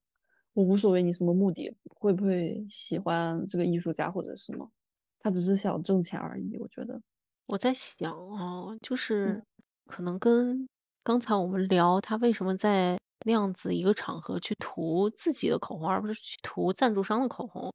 [0.53, 4.71] 我无所谓你什么目的，会不会喜欢这个艺术家或者什么，
[5.19, 6.57] 他只是想挣钱而已。
[6.57, 7.01] 我觉得
[7.45, 9.43] 我在想啊，就是
[9.85, 10.67] 可能跟
[11.03, 12.97] 刚才我们聊他为什么在。
[13.25, 17.69] 那样子一个场合去涂自己的口红，而不是去涂赞助商的口红，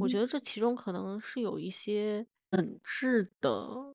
[0.00, 3.92] 我觉得这其中可能是有一些本质的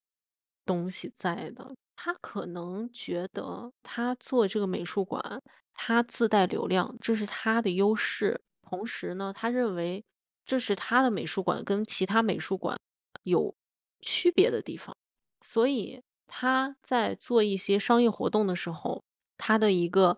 [0.68, 1.76] 东西在的。
[1.96, 5.42] 他可能觉得他做这个美术馆，
[5.74, 8.40] 他自带流量，这是他的优势。
[8.62, 10.06] 同时呢，他认为
[10.50, 12.76] 这是他的美术馆跟其他美术馆
[13.22, 13.56] 有
[14.02, 14.98] 区别的地方，
[15.42, 19.04] 所以他在做一些商业活动的时候，
[19.38, 20.18] 他的一个。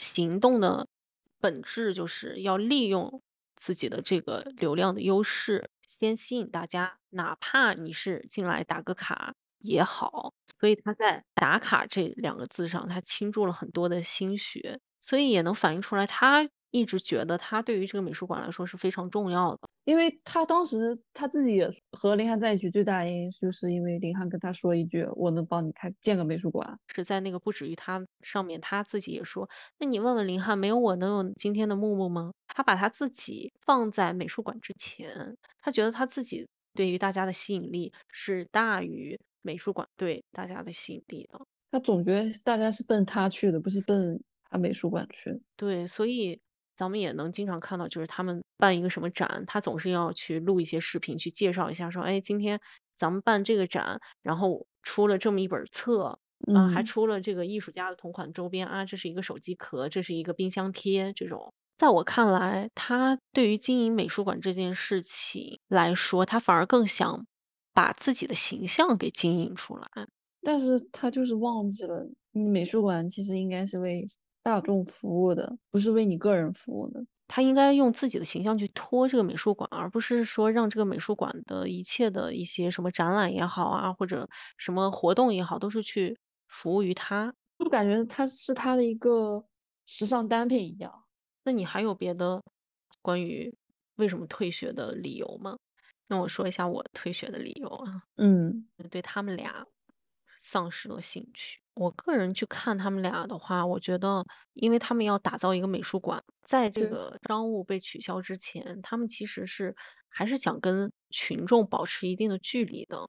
[0.00, 0.86] 行动的
[1.40, 3.20] 本质就是要利用
[3.56, 10.32] 自己的这个流量的优势，先吸引大家，哪怕你是进来打个卡也好。
[10.60, 16.48] 所以他在“打卡”这两个字上，他倾注了很多的心血，所以也能反映出来他。
[16.70, 29.48] 一直觉得他对于这个美术馆来说是非常重要的，因为他当时他自己也和林汉在一起，最大原因就是因为林汉跟他说一句：“我能帮你开建个美术馆。”是在那个不止于他上面，他自己也说
[29.80, 41.40] ：“那你问问林汉，没有我能有今天的木木吗？”他把他自己放在美术馆之前，他觉得他自己对于大家的吸引力是大于美术馆对大家的吸引力的。
[41.70, 45.40] 他总觉得大家是奔他去的，不是奔他美术馆去的。
[45.56, 46.38] 对，所以。
[46.78, 52.60] 咱们也能经常看到，就是他们办一个什么展，他总是要去录一些视频，去介绍一下，说，哎，今天
[52.94, 56.20] 咱们办这个展，然后出了这么一本册，
[56.54, 67.26] 啊，还出了这个艺术家的同款周边啊，这是一个手机壳，这是一个冰箱贴，这种，在我看来，他对于经营美术馆这件事情来说，他反而更想
[67.74, 69.88] 把自己的形象给经营出来，
[70.42, 74.08] 但是他就是忘记了，美术馆其实应该是为。
[74.48, 77.04] 大众服务的，不是为你个人服务的。
[77.26, 86.16] 他应该用自己的形象去托这个美术馆，而不是说让这个美术馆的一切的一些什么展览也好啊，或者什么活动也好，都是去
[86.46, 87.34] 服务于他。
[87.58, 89.44] 就感觉他是他的一个
[89.84, 90.90] 时尚单品一样。
[91.44, 92.42] 那你还有别的
[93.02, 93.54] 关于
[93.96, 95.58] 为什么退学的理由吗？
[96.06, 98.00] 那我说一下我退学的理由啊。
[98.16, 99.66] 嗯，对他们俩
[100.40, 101.60] 丧失了兴趣。
[101.78, 104.24] 我个人去看他们俩的话，我觉得，
[104.54, 109.74] 因为他们要打造一个美术馆，在这个商务被取消之前，他们其实是
[110.08, 113.08] 还是想跟群众保持一定的距离的，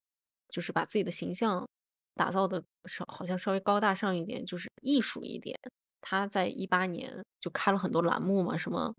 [0.50, 1.68] 就是把自己的形象
[2.14, 5.58] 打造的稍好像稍微高大上一点，就是艺术一点。
[6.02, 8.94] 他在一八年就开了很多栏目嘛，什么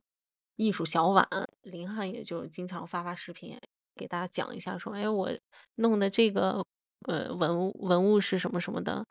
[0.56, 1.26] 艺术小碗，
[1.62, 3.56] 林汉也就经常发发视频
[3.94, 5.30] 给大家讲一下，说哎我
[5.76, 6.64] 弄的这个
[7.06, 9.06] 呃文物文物是什么什么的。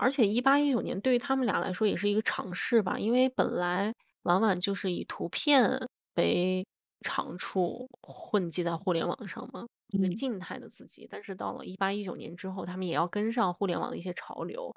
[0.00, 3.92] 而且一八一九年对于他们俩来说也是一个尝试吧，因为本来
[4.22, 6.66] 婉婉就是以图片为
[7.02, 11.06] 长处混迹在互联网上嘛，一个嗯静态的自己。
[11.10, 14.74] 但是到了一八一九年之后，他们也要跟上互联网的一些潮流，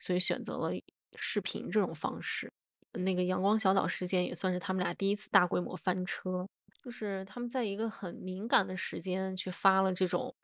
[0.00, 0.70] 所以选择了
[1.16, 2.52] 视频这种方式。
[2.92, 6.46] 那个阳光小岛事件也算是他们俩第一次大规模翻车，
[6.82, 10.34] 就是他们在一个很敏感的时间去发了这种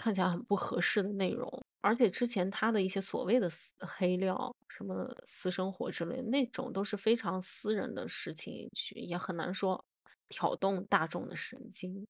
[0.00, 1.46] 看起来很不合适的内容，
[1.82, 9.84] 而且之前他的一些所谓的私黑料，什么私生活之类那种，都是非常私人的事情，去也很难说
[10.30, 12.06] 挑动大众的神经。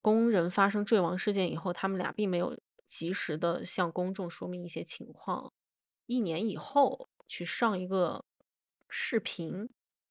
[0.00, 2.56] 工人发生坠亡事件以后，他们俩并没有
[2.86, 5.52] 及时的向公众说明一些情况，
[6.06, 8.22] 一年以后去上一个
[8.88, 9.68] 视频，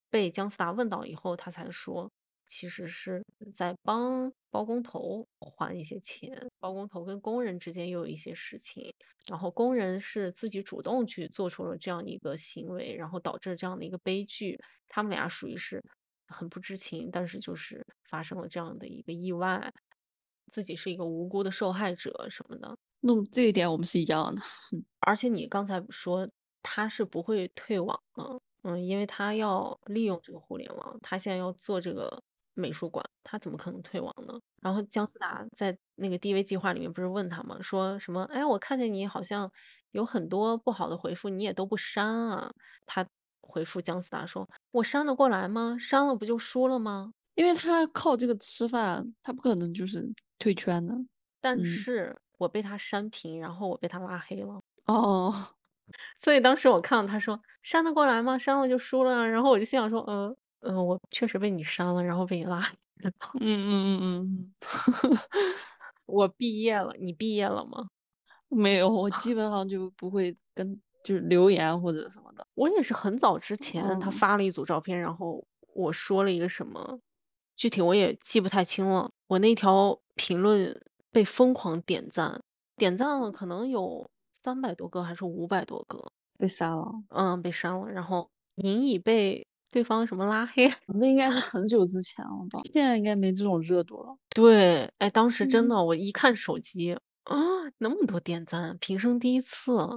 [0.10, 2.12] 被姜思达问到以后，他才说，
[2.54, 8.94] 其实是在帮包工头还一些钱，包工头跟工人之间又有一些事情，
[9.26, 14.56] 然后工人是自己主动去做出了这样一个行为，然后导致这样的一个悲剧，
[14.88, 15.84] 他们俩属于是
[16.28, 19.74] 很不知情，但是就是发生了这样的一个意外，
[20.52, 22.78] 自己是一个无辜的受害者什么的。
[23.00, 24.42] 那么这一点我们是一样的。
[25.00, 26.30] 而且你刚才说
[26.62, 32.22] 他是不会退网的，嗯，因为他要利用这个互联网，他现在要做这个
[32.54, 34.40] 美术馆，他怎么可能退网呢？
[34.62, 37.58] 然后姜思达在那个 DV 计划里面不是问他吗？
[37.62, 38.24] 说什么？
[38.32, 39.52] 哎，我看见你好像
[39.92, 42.52] 有很多不好的回复，你也都不删啊？
[42.86, 43.06] 他
[43.42, 45.78] 回复姜思达说：“我删得过来吗？
[45.80, 50.94] 删了不就输了吗？”因为他靠这个吃饭，他不可能就是退圈的。
[51.42, 54.62] 但嗯是我被他删屏，然后我被他拉黑了。
[54.88, 55.34] 哦，
[56.18, 58.38] 所以当时我看到他说删得过来吗？
[58.38, 59.26] 删了就输了啊。
[59.28, 62.70] 然后我就心想说，呃呃，我确实被你删了，然后被你拉黑
[63.04, 63.12] 了。
[63.40, 64.54] 嗯嗯嗯嗯
[66.06, 67.88] 我毕业了，你毕业了吗？
[68.50, 72.46] 嗯，没有，我基本上就不会跟就是留言或者什么的。
[72.56, 75.44] 我也是很早之前他嗯发了一组照片，然后
[75.74, 77.00] 我说了一个什么，
[77.56, 79.10] 具体我也记不太清了。
[79.28, 80.80] 我那条评论
[81.12, 82.40] 被疯狂点赞，
[82.78, 84.08] 点赞了可能有
[84.44, 90.72] 三百多个还是五百多个，被删了，嗯，被删了，然后您已被对方什么拉黑。
[91.00, 92.60] 那应该是很久之前了吧？
[92.72, 94.16] 现在应该没这种热度了。
[94.30, 96.94] 对，哎，当时真嗯的，我一看手机
[97.24, 97.36] 啊，
[97.80, 99.90] 那么多点赞，平生第一次啊。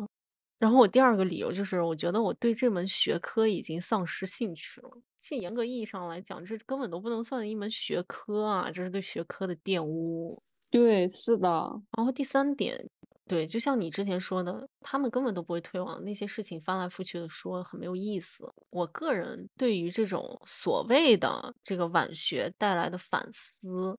[0.58, 4.90] 然后我第二个理由就是，我觉得我对这门学科已经丧失兴趣了。
[5.18, 10.42] 其实严格意义上来讲，这根本都不能算一门学科啊，这是对学科的玷污。
[10.70, 11.48] 对，是的，
[11.96, 12.88] 然后第三点，
[13.28, 18.48] 对，就像你之前说的，他们根本都不会退网，那些事情翻来覆去的说很没有意思。
[18.70, 23.98] 我个人对于这种所谓的这个晚学带来的反思，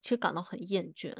[0.00, 1.14] 其实感到很厌倦。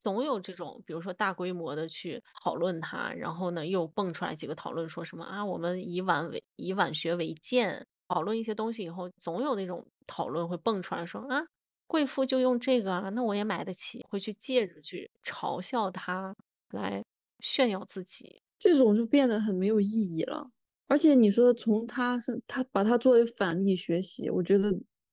[0.00, 11.42] 总有这种，比如说大规模的去讨论它，然后呢又蹦出来几个讨论，说什么啊，我们以晚为以晚学为鉴，讨论一些东西以后，总有那种讨论会蹦出来说啊，
[11.88, 16.34] 贵妇就用这个啊，那我也买得起，会去借着去嘲笑他，
[16.74, 17.02] 来
[17.40, 18.42] 炫耀自己。
[18.58, 20.50] 这种就变得很没有意义了。
[20.86, 24.70] 而且你说从他是他把它作为反例学习，我觉得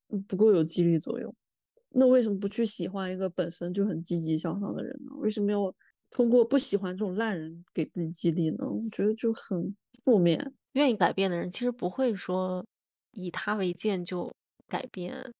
[0.08, 1.34] 嗯不够有激励作用。
[1.88, 5.12] 那为什么不去喜欢一个本身就很积极向上的人呢？
[5.16, 5.74] 为什么要
[6.10, 8.66] 通过不喜欢这种烂人给自己激励呢？
[8.70, 10.54] 我觉得就很负面。
[10.72, 12.64] 愿意改变的人，其实不会说
[13.10, 14.32] 以他为鉴就
[14.66, 15.32] 改变。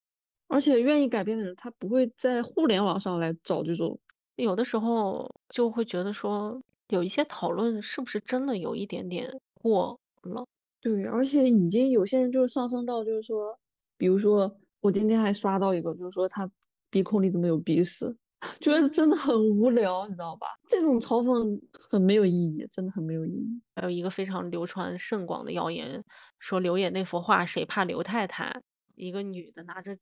[0.49, 3.99] 而且愿意改变的人，他不会在互联网上来找这种。
[4.37, 9.29] 有的时候就会觉得说，有一些讨论是不是真的有一点点
[9.61, 10.45] 过了？
[10.81, 13.57] 对，而且已经有些人就是上升到就是说，
[13.97, 16.51] 比如说我今天还刷到一个，就是说他
[16.91, 18.17] 鼻孔里怎么有鼻屎，
[18.61, 20.47] 觉得真的很无聊，你知道吧？
[20.67, 21.61] 这种嘲讽
[21.91, 23.61] 很没有意义，真的很没有意义。
[23.77, 26.03] 还有一个非常流传甚广的谣言，
[26.39, 28.61] 说刘烨那幅画谁怕刘太太？
[28.95, 29.97] 一个女的拿着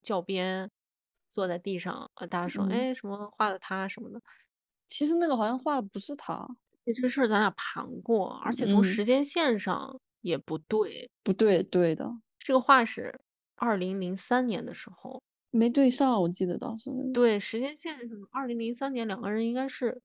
[0.00, 0.70] 教鞭
[1.32, 4.20] 坐在地上，呃，大家说，嗯哎，什么画的他什么的。
[4.88, 6.46] 其实那个好像画的不是他，
[6.94, 11.10] 这个事儿咱俩盘过，而且从嗯时间线上也不对。
[11.24, 12.08] 不对，对的，
[12.38, 13.18] 这个画是
[13.56, 16.90] 二零零三年的时候，没对上，我记得当时。
[17.14, 20.00] 对，时间线上二零零三年两个人应该是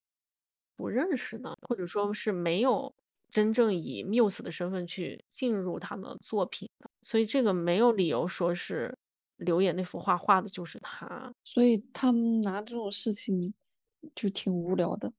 [0.76, 2.94] 不认识的，或者说是没有
[3.30, 8.98] 真正以 Muse 的身份去进入他的作品的，所以这个没有理由说是
[9.38, 11.34] 刘烨那幅画画的就是他。
[11.44, 13.54] 所以他们拿这种事情
[14.14, 15.12] 就挺无聊的。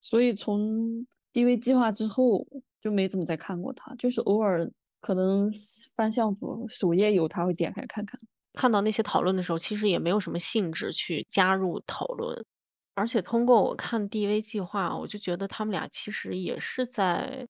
[0.00, 2.46] 所以从 DV 计划之后
[2.80, 5.50] 就没怎么再看过他，就是偶尔可能
[5.96, 8.18] 翻向左首页有他会点开看看。
[8.54, 12.44] 看到那些讨论的时候，其实也没有什么兴致去加入讨论。
[12.94, 17.46] 而且通过我看 DV 计划，我就觉得他们俩其实也是在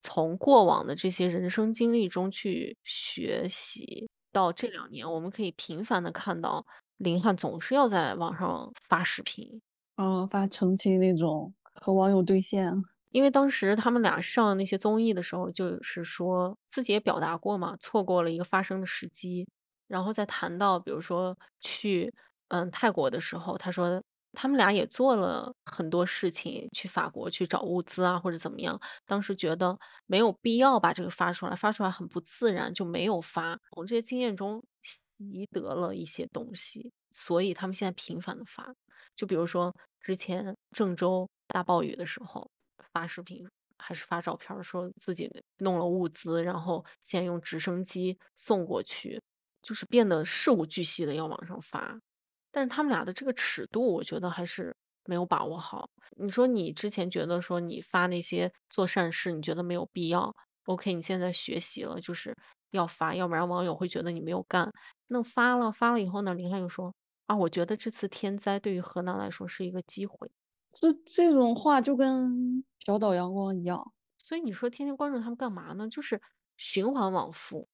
[0.00, 4.08] 从过往的这些人生经历中去学习。
[4.32, 6.64] 到这两年，我们可以频繁的看到
[6.98, 9.60] 林汉总是要在网上发视频，
[9.98, 12.72] 嗯，发澄清那种和网友对线。
[13.12, 19.46] 因为当时他们俩上那些综艺的时候，就是说自己也表达过嘛，错过了一个发声的时机。
[19.88, 22.12] 然后再谈到，比如说去
[22.48, 24.02] 嗯泰国的时候，他说。
[24.32, 28.78] 他们俩也做了很多事情，去法国去找物资啊，或者怎么样。
[29.06, 29.76] 当时觉得
[30.06, 33.58] 没有必要把这个发出来，发出来很不自然，就没有发。
[33.74, 38.74] 从这些经验中习得了一些东西，所以他们现在频繁的发。
[39.16, 42.48] 就比如说之前郑州大暴雨的时候
[42.92, 43.48] 发视频，
[43.78, 49.20] 还是发照片，说自己弄了物资，然后现在用直升机送过去，
[49.62, 51.98] 就是变得事无巨细的要往上发。
[52.50, 54.74] 但是他们俩的这个尺度，我觉得还是
[55.04, 55.88] 没有把握好。
[56.16, 60.34] 你说你之前觉得说你发那些做善事，你觉得没有必要
[60.66, 62.34] ？OK，你现在学习了，就是
[62.70, 64.70] 要发，要不然网友会觉得你没有干。
[65.08, 66.34] 那发了，发了以后呢？
[66.34, 66.94] 林汉又说
[67.26, 70.30] 啊，我觉得这次天灾对于河南来说是一个机会。
[70.70, 73.92] 这这种话就跟小岛阳光一样。
[74.18, 75.88] 所以你说天天关注他们干嘛呢？
[75.88, 76.20] 就是
[76.56, 77.68] 循环往复。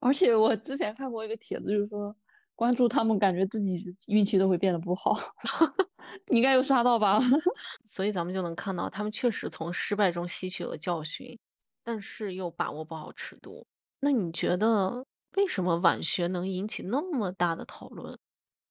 [0.00, 2.16] 而且我之前看过一个帖子，就是说。
[2.60, 5.16] 关注他们，感觉自己运气都会变得不好。
[6.30, 7.18] 你应该有刷到吧？
[7.86, 11.38] 所以咱们就能看到，他们确实从失败中吸取了教训，
[11.82, 13.66] 但是又把握不好尺度。
[14.00, 15.06] 那你觉得
[15.38, 18.18] 为什么晚学能引起那么大的讨论？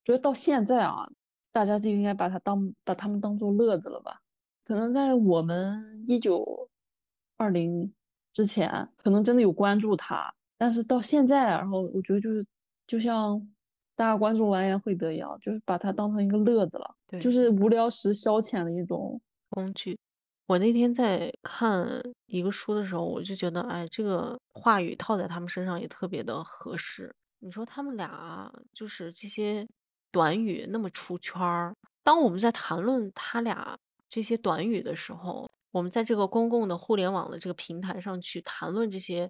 [0.05, 1.09] 觉得到现在啊，
[1.51, 4.19] 大家就应该把它当把他们当做乐子了吧？
[4.65, 6.69] 可能在我们一九
[7.37, 7.91] 二零
[8.33, 12.45] 之前，可能真的有关注他，但是到现在，然后我觉得就是
[12.85, 13.51] 就像。
[13.99, 19.19] 大家关注完颜慧德一样，就是把它当成一个乐子了，对，就是无聊时消遣的一种
[19.49, 19.99] 工具。
[20.47, 21.85] 我那天在看
[22.27, 27.13] 一个书的时候，我就觉得，哎，这个话语套在他们身上也特别的合适。
[27.39, 29.67] 你说他们俩就是这些
[30.11, 33.77] 短语那么出圈儿，当我们在谈论他俩
[34.07, 39.29] 这些短语的时候，我们在这个公共的互联网的这个平台上去谈论这些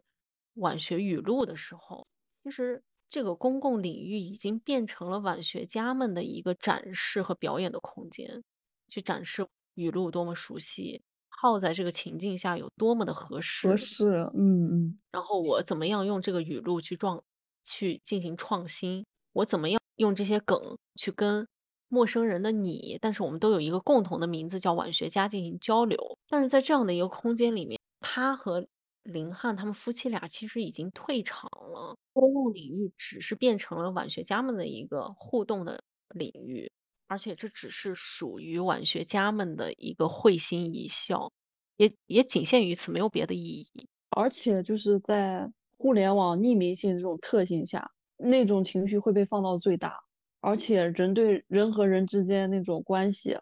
[0.57, 2.05] 晚学语录的时候，
[2.43, 2.83] 其实。
[3.09, 8.43] 这个公共领域已经变成了晚学家们的一个展示和表演的空间，
[8.87, 11.01] 去展示语录多么熟悉，
[11.31, 13.67] 套在这个情境下有多么的合适。
[13.67, 14.05] 合适，
[14.35, 14.99] 嗯嗯。
[15.11, 17.23] 然后我怎么样用这个语录去撞，
[17.63, 19.05] 去进行创新？
[19.33, 21.47] 我怎么样用这些梗去跟
[21.87, 26.17] 陌生人的你，但是我们都有一个共同的名字叫晚学家进行交流。
[26.27, 28.67] 但是在这样的一个空间里面，他和。
[29.03, 36.71] 林汉他们夫妻俩其实已经退场了，公共领域只是变成了晚学家们的一个互动的领域，
[37.07, 41.31] 而且这只是属于晚学家们的一个会心一笑，
[41.77, 43.87] 也也仅限于此，没有别的意义。
[44.11, 49.95] 而且就是在互联网匿名性这种特性下，那种情绪会被放到最大，
[50.41, 53.37] 而且人对人和人之间那种关系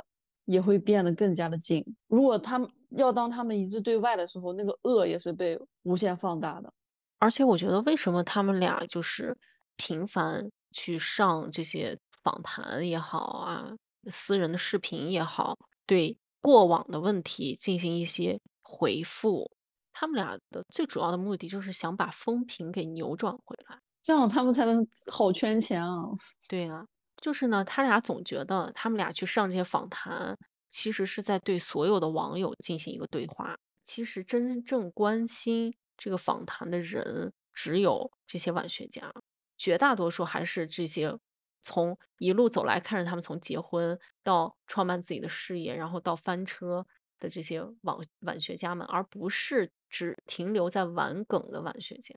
[0.46, 1.84] 也会变得更加的近。
[2.08, 2.70] 如果他们。
[2.90, 6.72] 要当他们一致对外的时候，那个恶也是被无限放大的。
[7.20, 9.36] 而且我觉得，为什么他们俩就是
[9.76, 13.72] 频繁去上这些访谈也好啊，
[14.12, 19.50] 私人的视频也好，对过往的问题进行一些回复，
[19.94, 26.04] 他们俩的最主要的目的就是想把风评给扭转回来，这样他们才能好圈钱啊。
[26.48, 26.86] 对啊，
[27.18, 30.38] 就是呢，他俩总觉得他们俩去上这些访谈。
[30.70, 33.58] 其实是在对所有的网友进行一个对话。
[33.84, 39.12] 其实真正关心这个访谈的人，只有这些晚学家，
[39.56, 41.18] 绝大多数还是这些
[41.62, 46.86] 从一路走来，看着他们从结婚到创办自己的事业，然后到翻车
[47.18, 52.14] 的这些晚晚学家们，而不是只停留在玩梗的晚学家。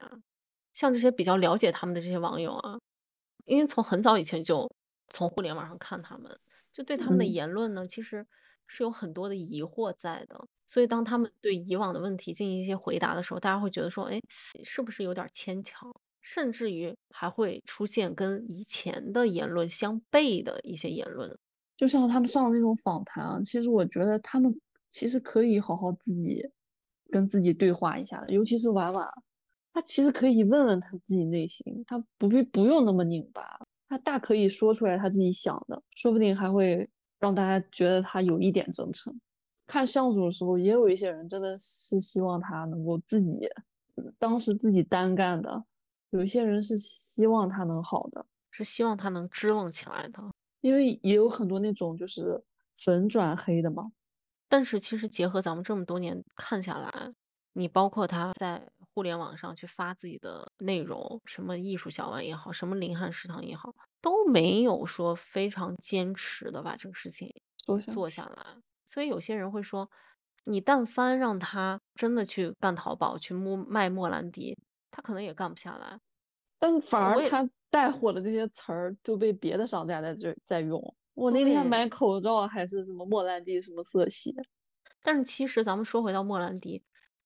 [0.72, 2.78] 像这些比较了解他们的这些网友啊，
[3.44, 4.68] 因为从很早以前就
[5.08, 6.36] 从互联网上看他们。
[6.72, 8.26] 就对他们的言论呢，其实
[8.66, 10.46] 是有很多的疑惑在的。
[10.66, 14.20] 所以当他们对以往的问题进行一些回答的时候，大家会觉得说，哎，
[14.62, 15.90] 是不是有点牵强？
[16.20, 21.36] 甚至于还会出现跟以前的言论相悖的一些言论。
[21.76, 24.54] 就像他们上的那种访谈啊，其实我觉得他们
[24.90, 26.46] 其实可以好好自己
[27.10, 28.34] 跟自己对话一下的。
[28.34, 29.08] 尤其是婉婉，
[29.72, 33.58] 他其实可以问问他自己内心，他不必不用那么拧巴。
[33.90, 36.88] 他大可以说出来他自己想的，说不定还会
[37.18, 39.12] 让大家觉得他有一点真诚。
[39.66, 43.48] 看相处的时候，也有一些人真的是希望他能够自己，
[44.16, 45.64] 当时自己单干的，
[46.10, 50.22] 有一些人是希望他能好的，是希望他能支棱起来的。
[50.60, 52.40] 因为也有很多那种就是
[52.78, 53.90] 粉转黑的嘛。
[54.48, 57.12] 但是其实结合咱们这么多年看下来，
[57.54, 67.32] 你包括他在互联网上去发自己的内容，什么艺术小玩也好，什么林汉食堂也好，都没有说非常坚持的把这个事情
[67.86, 68.56] 做下来。
[68.84, 69.88] 所以有些人会说，
[70.44, 74.58] 你但凡让他真的去干淘宝，去摸卖莫兰迪，
[74.90, 75.98] 他可能也干不下来。
[76.58, 80.82] 但是反而他带火的这些词儿就被别的商家在这在用。
[81.14, 84.34] 我那天买口罩还是什么莫兰迪什么色系，
[85.02, 86.82] 但是其实咱们说回到莫兰迪，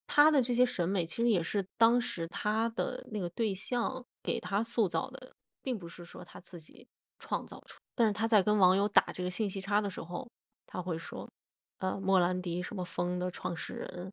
[0.07, 6.88] 他的这些审美其实也是当时他的那个对象给他塑造的，并不是说他自己
[7.18, 7.80] 创造出。
[7.94, 10.30] 但是他在跟网友打这个信息差的时候，
[10.66, 11.30] 他会说，
[11.78, 14.12] 呃，莫兰迪什么风的创始人，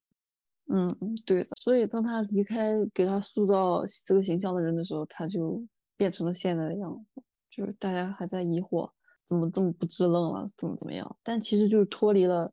[0.68, 0.88] 嗯，
[1.26, 1.50] 对的。
[1.62, 5.62] 所以当他离开给他塑造这个形象的人的时候，他就
[5.98, 8.90] 变成了现在的样子，就是大家还在疑惑。
[9.28, 10.46] 怎么这么不支棱了？
[10.58, 11.18] 怎么怎么样？
[11.24, 12.52] 但其实就是脱离了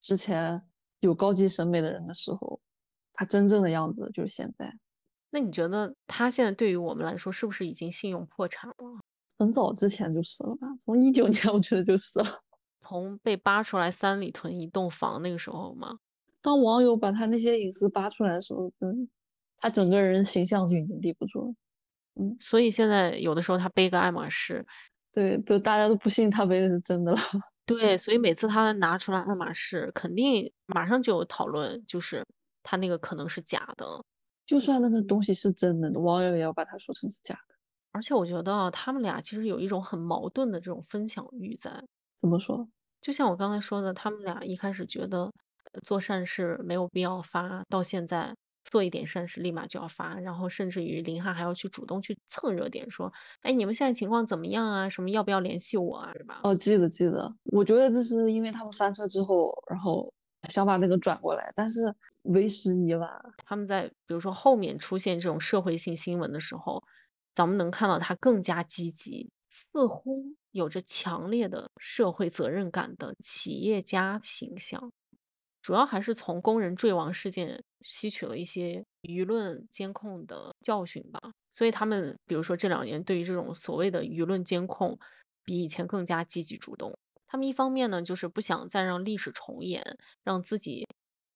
[0.00, 0.62] 之前
[1.00, 2.58] 有高级审美的人的时候，
[3.16, 4.72] 他真正的样子就是现在。
[5.30, 9.00] 那你觉得他现在对于我们来说，是不是已经信用破产了？
[9.38, 10.68] 很早之前就是了吧？
[10.84, 12.26] 从一九年我觉得就是了。
[12.80, 15.98] 从被扒出来三里屯一栋房那个时候吗？
[16.40, 19.08] 当网友把他那些隐私扒出来的时候，嗯，
[19.58, 21.54] 他整个人形象就已经立不住了。
[22.14, 24.64] 嗯，所以现在有的时候他背个爱马仕。
[25.12, 27.18] 对，都大家都不信他背的是真的了。
[27.66, 32.24] 对，所以每次他拿出来爱马仕，肯定马上就有讨论，就是
[32.68, 33.86] 他那个可能是假的。
[34.44, 37.54] 就算那个东西是真的，网友也要把它说成是假的。
[37.92, 41.70] 而且我觉得他们俩其实有一种很矛盾的这种分享欲在。
[42.20, 42.68] 怎么说？
[43.00, 45.32] 就像我刚才说的，他们俩一开始觉得
[45.84, 48.34] 做善事没有必要发，到现在。
[48.68, 53.10] 做一点善事，立马就要发，然后甚至于林汉还要去主动去蹭热点，说
[53.42, 54.88] ：“哎，你们现在情况怎么样啊？
[54.88, 56.12] 什么要不要联系我啊？
[56.14, 57.32] 是吧？”哦，记得记得。
[57.52, 60.12] 我觉得这是因为他们翻车之后，然后
[60.50, 63.10] 想把那个转过来，但是为时已晚。
[63.44, 66.82] 他们在比如说后面出现这种社会性新闻的时候，
[67.34, 74.92] 咱们能看到他更加积极，似乎有着强烈的社会责任感的企业家形象。
[75.62, 84.96] 主要还是从工人坠亡事件吸取了一些舆论监控的教训吧，所以他们比如说这两年对于这种所谓的舆论监控，
[85.44, 86.96] 比以前更加积极主动。
[87.26, 90.86] 他们一方面呢，就是不想再让历史重演，让自己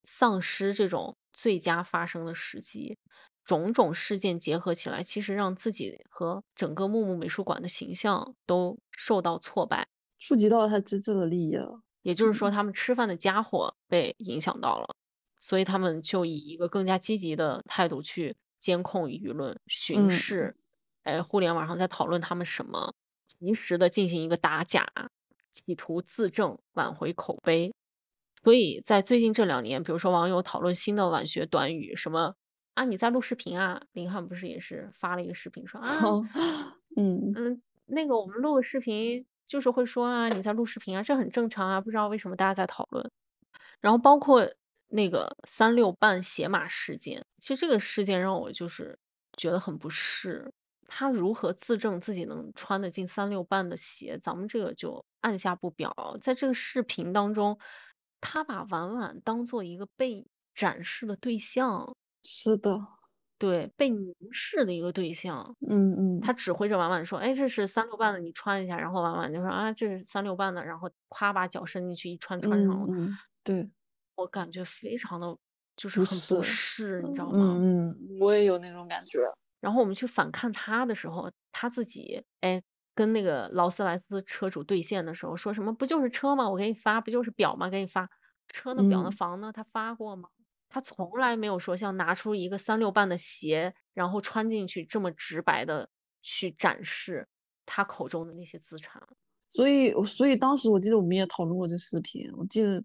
[0.04, 2.98] 丧失这种最佳发生的时机。
[3.42, 9.88] 种种事件结合起来，其实让自己和整个木木美术馆的形象都受到挫败，
[10.18, 11.80] 触及到他真正的利益了。
[12.02, 14.94] 也就是说，他们吃饭的家伙被影响到了，
[15.40, 20.54] 所以他们就以一个更加积极的态度去监控舆论、巡视。
[21.02, 22.92] 哎，互联网上在讨论他们什么，
[23.26, 24.86] 及时的进行一个打假，
[25.52, 27.72] 企图自证、挽回口碑。
[28.42, 32.34] 所以在最近这两年，比如说网友讨论新的晚学短语，什么
[32.74, 33.82] 啊，你在录视频啊？
[33.92, 36.00] 林汉不是也是发了一个视频说啊，
[36.96, 39.26] 嗯嗯，那个我们录个视频。
[39.46, 43.10] 就是会说啊，你在录视频啊，这很正常啊，不知道为什么大家在讨论。
[43.80, 44.48] 然后包括
[44.90, 48.96] 那个三六半鞋码事件，其实这个事件让我就是
[49.36, 50.48] 觉得很不适。
[50.92, 54.18] 他如何自证自己能穿得进三六半的鞋？
[54.20, 55.94] 咱们这个就按下不表。
[56.20, 57.56] 在这个视频当中，
[58.20, 61.94] 他把婉婉当做一个被展示的对象。
[62.24, 62.80] 是的。
[63.38, 72.86] 对，被凝视的一个对象，嗯嗯，他指挥着婉婉说：“哎，这是三六半的，你穿一下。”然后婉婉就说：“啊，这是三六半的。”然后夸把脚伸进去一穿，穿上了。
[72.90, 73.70] 嗯，对，
[74.16, 75.34] 我感觉非常的
[75.74, 77.54] 就是很不适，你知道吗？
[77.56, 79.20] 嗯嗯，我也有那种感觉。
[79.60, 82.62] 然后我们去反看他的时候，他自己哎，
[82.94, 86.48] 跟那个劳斯莱斯车主对线的时候，说什么不就是车吗？
[86.48, 87.68] 我给你发，不就是表吗？
[87.68, 88.08] 给你发
[88.48, 89.52] 车呢，表呢，房呢？
[89.52, 90.28] 他发过吗？
[90.68, 95.90] 他从来没有说像拿出一个三六半的鞋，然后穿进去这么直白的
[96.22, 97.26] 去展示
[97.66, 99.02] 他口中的那些资产。
[99.50, 102.30] 所以，所以当时我记得我们也讨论过这视频。
[102.36, 102.82] 我记得，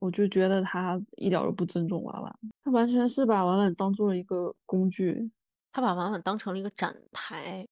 [0.00, 5.30] 我就觉得他一点都不尊重婉婉，他完全是把婉婉当做了一个工具，
[5.72, 7.66] 他把婉婉当成了一个展台，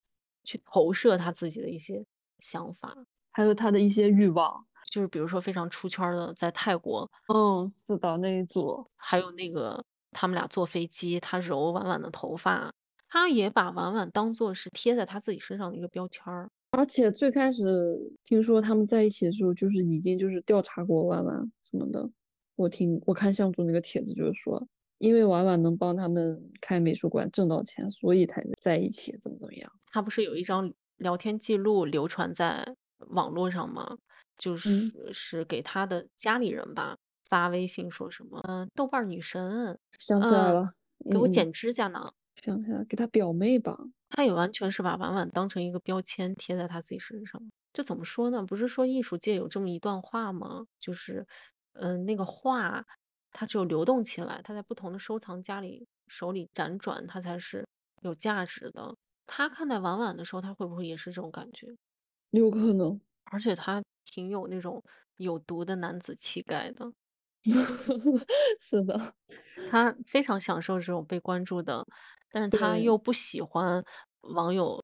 [0.44, 2.04] 去投射他自己的一些
[2.38, 2.96] 想法，
[3.30, 4.64] 还有他的一些欲望。
[4.90, 12.72] 就是比如说非常出圈的，在泰国，嗯，是的那一组，还有那个他们俩坐飞机，他揉婉婉的头发，
[13.08, 16.50] 他也把婉婉当做是贴在他自己身上的一个标签儿。
[16.72, 17.64] 而且最开始
[18.24, 22.08] 听说他们在一起的时候，就是已经就是调查过婉婉什么的，
[22.56, 24.66] 我听我看向总那个帖子就是说，
[25.00, 29.72] 因为婉婉能帮他们开美术馆挣到钱，所以才在一起，怎么怎么样。
[29.92, 32.76] 他不是有一张聊天记录流传在
[33.08, 33.98] 网络上吗？
[34.36, 36.96] 就是是给他的家里人吧
[37.28, 40.74] 发微信说什么，嗯，豆瓣女神，想起来了，
[41.10, 42.12] 给我嗯剪指甲呢。
[42.36, 43.78] 想起来，给他表妹吧。
[44.10, 47.40] 他也完全是把婉婉当成一个标签贴在他自己身上。
[47.72, 48.42] 就怎么说呢？
[48.44, 50.64] 不是说艺术界有这么一段话吗？
[50.78, 51.26] 就是，
[51.74, 52.84] 嗯、那个画
[53.32, 57.66] 它只有流动起来，它在不同的收藏家里手里辗转，它才是
[58.02, 58.94] 有价值的。
[59.26, 61.76] 他看待婉婉的时候，他会不会也是这种感觉？
[62.32, 64.82] 有可能，而且他挺有那种
[65.16, 66.92] 有毒的男子气概的，
[68.60, 69.14] 是的，
[69.64, 71.84] 他非常享受这种被关注的，
[72.30, 73.82] 但是他又不喜欢
[74.22, 74.82] 网友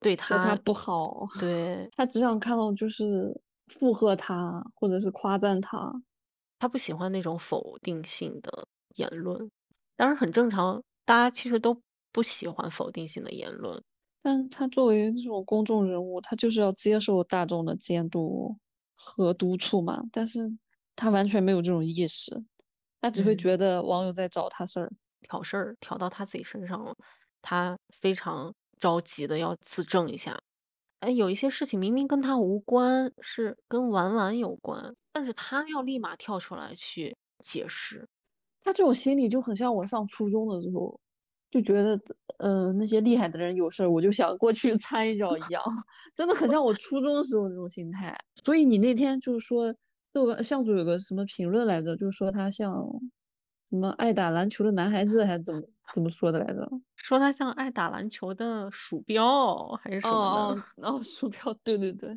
[0.00, 6.02] 对他说他不好，对 他只想看到就是附和他，或者是夸赞他。
[6.60, 9.50] 他不喜欢那种否定性的言论，
[9.96, 11.76] 当然很正常，大家其实都
[12.12, 13.82] 不喜欢否定性的言论。
[14.22, 18.54] 但他作为这种公众人物，他就是要接受大众的监督
[18.94, 20.02] 和督促嘛。
[20.12, 20.40] 但是
[20.94, 22.44] 他完全没有这种意识，
[23.00, 24.92] 他只会嗯觉得网友在找他事儿。
[25.22, 26.94] 挑事儿挑到他自己身上了，
[27.42, 30.40] 他非常着急的要自证一下。
[31.00, 38.06] 哎，有一些事情明明跟他无关，是跟婉婉有关，但是他要立马跳出来去解释。
[38.62, 41.00] 他这种心理就很像我上初中的时候，
[41.50, 41.98] 就觉得
[42.36, 45.62] 呃那些厉害的人有事儿，我就想过去掺一脚一样，
[46.14, 48.14] 真的很像我初中时候那种心态。
[48.44, 49.74] 所以你那天就是说
[50.12, 52.86] 豆瓣向主有个什么评论来着，就是说他像
[53.70, 55.62] 什么爱打篮球的男孩子，还是怎么
[55.92, 56.68] 怎么说的来着？
[56.96, 62.08] 说他像爱打篮球的鼠标还是什么哦的，哦， 哦，鼠标，对对对，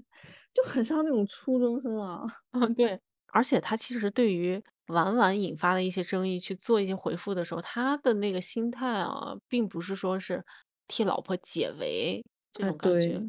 [0.54, 2.24] 就很像那种初中生啊。
[2.52, 3.00] 嗯，对。
[3.28, 10.44] 而且他其实对于婉婉引发的一些争议去做一些回复的时候，他的那个心态啊，并不是说是
[10.88, 13.24] 替老婆解围这哎，种感觉，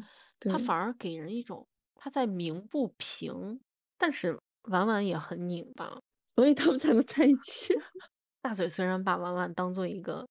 [0.45, 3.59] 他反而给人一种他在鸣不平，
[3.97, 4.39] 但是
[4.69, 5.99] 婉婉也很拧巴。
[6.35, 7.73] 所以他们才能在一起。
[8.41, 10.27] 大嘴虽然把婉婉当做一个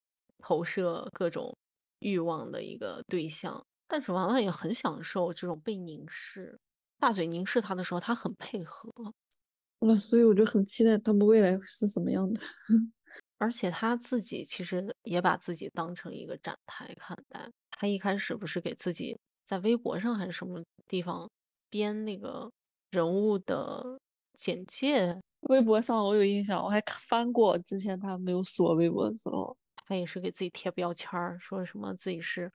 [0.46, 1.56] 投射各种
[2.00, 6.58] 欲望的一个对象，但是婉婉也很享受这种被凝视。
[6.98, 8.90] 大嘴凝视他的时候，他很配合，
[9.80, 12.40] 那所以我就很期待他们未来是什么样的。
[13.38, 17.50] 而且他自己其实也把自己当成一个展台看待。
[17.70, 21.28] 他一开始不是给自己在微博上还是什么地方
[21.68, 22.50] 编那个
[22.90, 23.98] 人物的
[24.34, 29.54] 简介，微博上我有印象，我还翻过之前他没有锁微博的时候，
[29.86, 32.52] 他也是给自己贴标签儿，说什么自己是，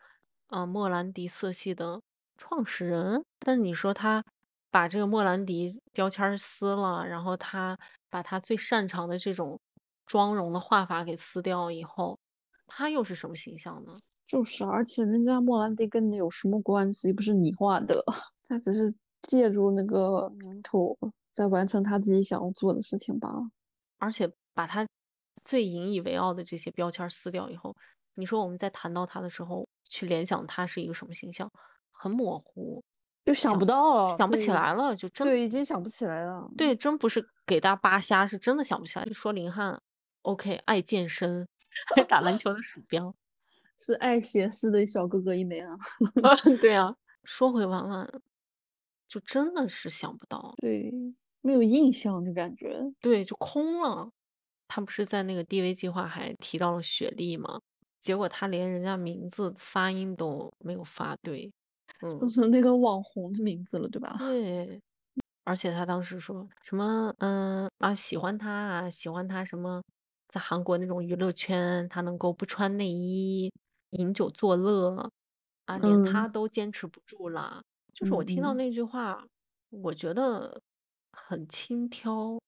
[0.47, 2.01] 呃，莫兰迪色系的
[2.37, 3.23] 创始人。
[3.39, 4.23] 但是你说他
[4.71, 7.77] 把这个莫兰迪标签儿撕了，然后他
[8.09, 9.59] 把他最擅长的这种
[10.05, 12.19] 妆容的画法给撕掉以后，
[12.67, 13.93] 他又是什么形象呢？
[14.27, 17.07] 就是，而且人家莫兰迪跟你有什么关系？
[17.09, 18.03] 又不是你画的，
[18.47, 20.97] 他只是借助那个名头
[21.31, 23.41] 在完成他自己想要做的事情罢了。
[23.99, 24.87] 而且把他
[25.41, 27.75] 最引以为傲的这些标签撕掉以后，
[28.15, 31.51] 你说我们在谈到他的时候，去联想他是一个什么形象，
[31.91, 32.83] 很模糊，
[33.25, 36.49] 就想不到了，想不起来了，就真对，已经想不起来了。
[36.57, 39.05] 对，真不是给大家扒瞎，是真的想不起来。
[39.05, 39.81] 就说林汉
[40.23, 41.47] ，OK，爱健身，
[41.95, 43.13] 爱 打篮球的鼠标，
[43.77, 45.77] 是爱写诗的小哥哥一枚啊。
[46.61, 46.95] 对啊。
[47.25, 48.09] 说回婉婉，
[49.07, 50.91] 就真的是想不到，对，
[51.41, 52.81] 没有印象的感觉。
[52.99, 54.09] 对，就空了。
[54.69, 57.59] 他不是在那个 DV 计划还提到了雪莉吗？
[57.99, 61.51] 结果他连人家名字发音都没有发对，
[62.01, 64.17] 嗯就，是那个网红的名字了，对吧？
[64.17, 64.81] 对。
[65.45, 69.83] 而且他当时说什么，嗯啊，喜欢他啊，喜欢他什么，
[70.29, 73.51] 在韩国那种娱乐圈，他能够不穿内衣
[73.91, 75.11] 饮酒作乐
[75.65, 77.61] 啊，连他嗯都坚持不住啦。
[77.93, 79.25] 就是我听到那句话，
[79.69, 80.61] 我觉得
[81.13, 82.39] 很轻佻。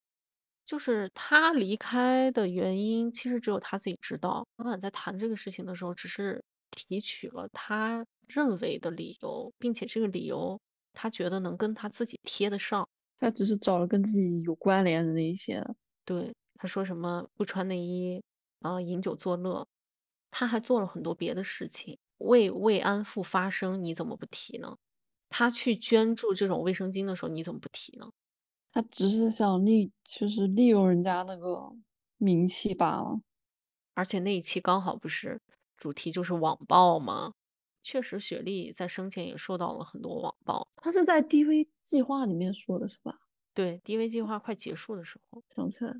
[0.64, 4.46] 就是他离开的原因，其实只有他自己知道。
[4.56, 10.60] 老板在谈这个事情的时候，只是提取了他认为的理由，并且这个理由
[10.92, 12.88] 他觉得能跟他自己贴得上。
[13.18, 15.62] 他只是找了跟自己有关联的那一些。
[16.04, 18.22] 对，他说什么不穿内衣
[18.60, 19.66] 啊、饮酒作乐，
[20.30, 24.76] 他还做了很多别的事情，为慰安妇发声，你怎么不提呢？
[25.28, 28.10] 他去捐助这种卫生巾的时候，你怎么不提呢？
[28.72, 31.70] 他只是想利，就是利用人家那个
[32.16, 33.20] 名气罢了。
[33.94, 35.40] 而且那一期刚好不是
[35.76, 37.34] 主题就是网暴吗？
[37.82, 40.66] 确实，雪莉在生前也受到了很多网暴。
[40.76, 43.18] 他是在 DV 计划里面说的是吧？
[43.52, 45.92] 对，DV 计划快结束的时候，想起来，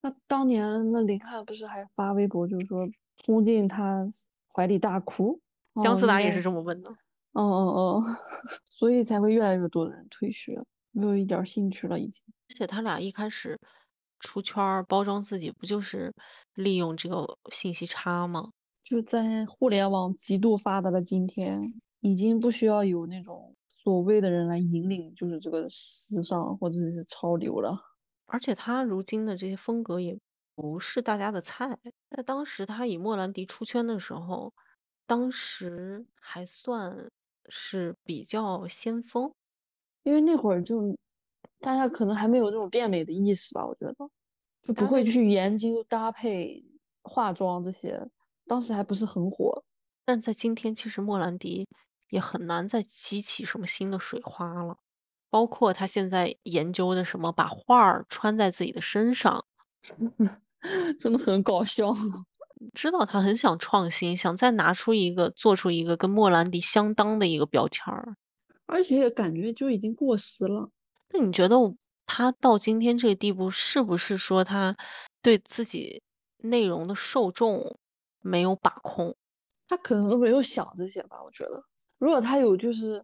[0.00, 2.88] 那当年那林汉不是还发微博，就是说
[3.18, 4.08] 冲进他
[4.52, 5.40] 怀里大哭。
[5.82, 6.90] 姜思达也是这么问的。
[7.32, 8.16] 嗯嗯嗯，
[8.70, 10.60] 所以才会越来越多的人退学，
[10.94, 12.22] 没有一点儿兴趣了已经。
[12.50, 13.58] 而且他俩一开始
[14.20, 16.12] 出圈儿包装自己，不就是
[16.54, 18.50] 利用这个信息差吗？
[18.84, 21.60] 就在互联网极度发达的今天，
[22.00, 27.94] 已经不需要有那种所谓的人来引领，就是这个时尚或者是潮流了。
[28.26, 30.18] 而且他如今的这些风格也
[30.54, 31.78] 不是大家的菜。
[32.10, 34.52] 在当时他以莫兰迪出圈的时候，
[35.06, 37.08] 当时还算
[37.48, 39.32] 是比较先锋。
[40.04, 40.96] 因为那会儿就
[41.60, 43.94] 大家可能还没有那种变美的意识吧，我觉得
[44.62, 46.64] 就不会去研究搭配、
[47.02, 48.08] 化妆这些，
[48.46, 49.64] 当时还不是很火。
[50.04, 51.66] 但在今天，其实莫兰迪
[52.10, 54.76] 也很难再激起什么新的水花了。
[55.30, 59.44] 包括他现在研究的什么，把画儿穿在自己的身上，
[60.96, 61.92] 真的很搞笑。
[62.72, 68.16] 知道他很想创新，想再拿出一个，做出一个跟莫兰迪相当的一个标签儿。
[68.74, 70.68] 而且感觉就已经过时了。
[71.12, 71.56] 那你觉得
[72.04, 74.76] 他到今天这个地步，是不是说他
[75.22, 76.02] 对自己
[76.38, 77.78] 内容的受众
[78.20, 79.14] 没有把控？
[79.68, 81.62] 他可能都没有想这些吧，我觉得。
[81.98, 83.00] 如果他有就是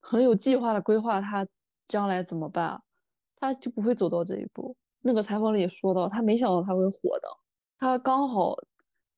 [0.00, 1.46] 很有计划的规划，他
[1.88, 2.78] 将来怎么办，
[3.40, 4.76] 他就不会走到这一步。
[5.00, 7.28] 那个采访里也说到，他没想到他会火的，
[7.78, 8.54] 他刚好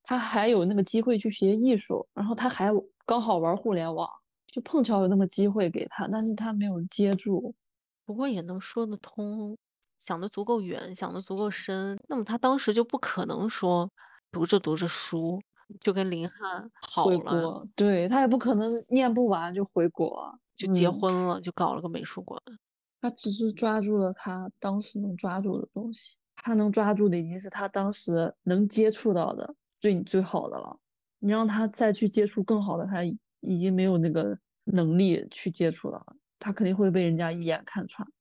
[0.04, 2.70] 他还有那个机会去学艺术，然后他还
[3.04, 4.08] 刚好玩互联网，
[4.50, 7.54] 就碰巧有那么机会给他，但是他没有接住。
[8.04, 9.56] 不过也能说得通，
[9.98, 13.90] 想得足够远，想得足够深，那么他当时就不可能说
[14.32, 15.40] 读着读着书
[15.80, 22.40] 就跟林汉好了，对，他也不可能念不完就回国，就结嗯婚了，就搞了个美术馆。
[23.00, 30.76] 他只是抓住了他当时能抓住的东西，他能抓住的已经是他当时能接触到的最最好的了。
[31.18, 36.04] 你让他再去接触更好的，他已已经没有那个能力去接触了，
[36.38, 38.08] 他肯定会被人家一眼看穿。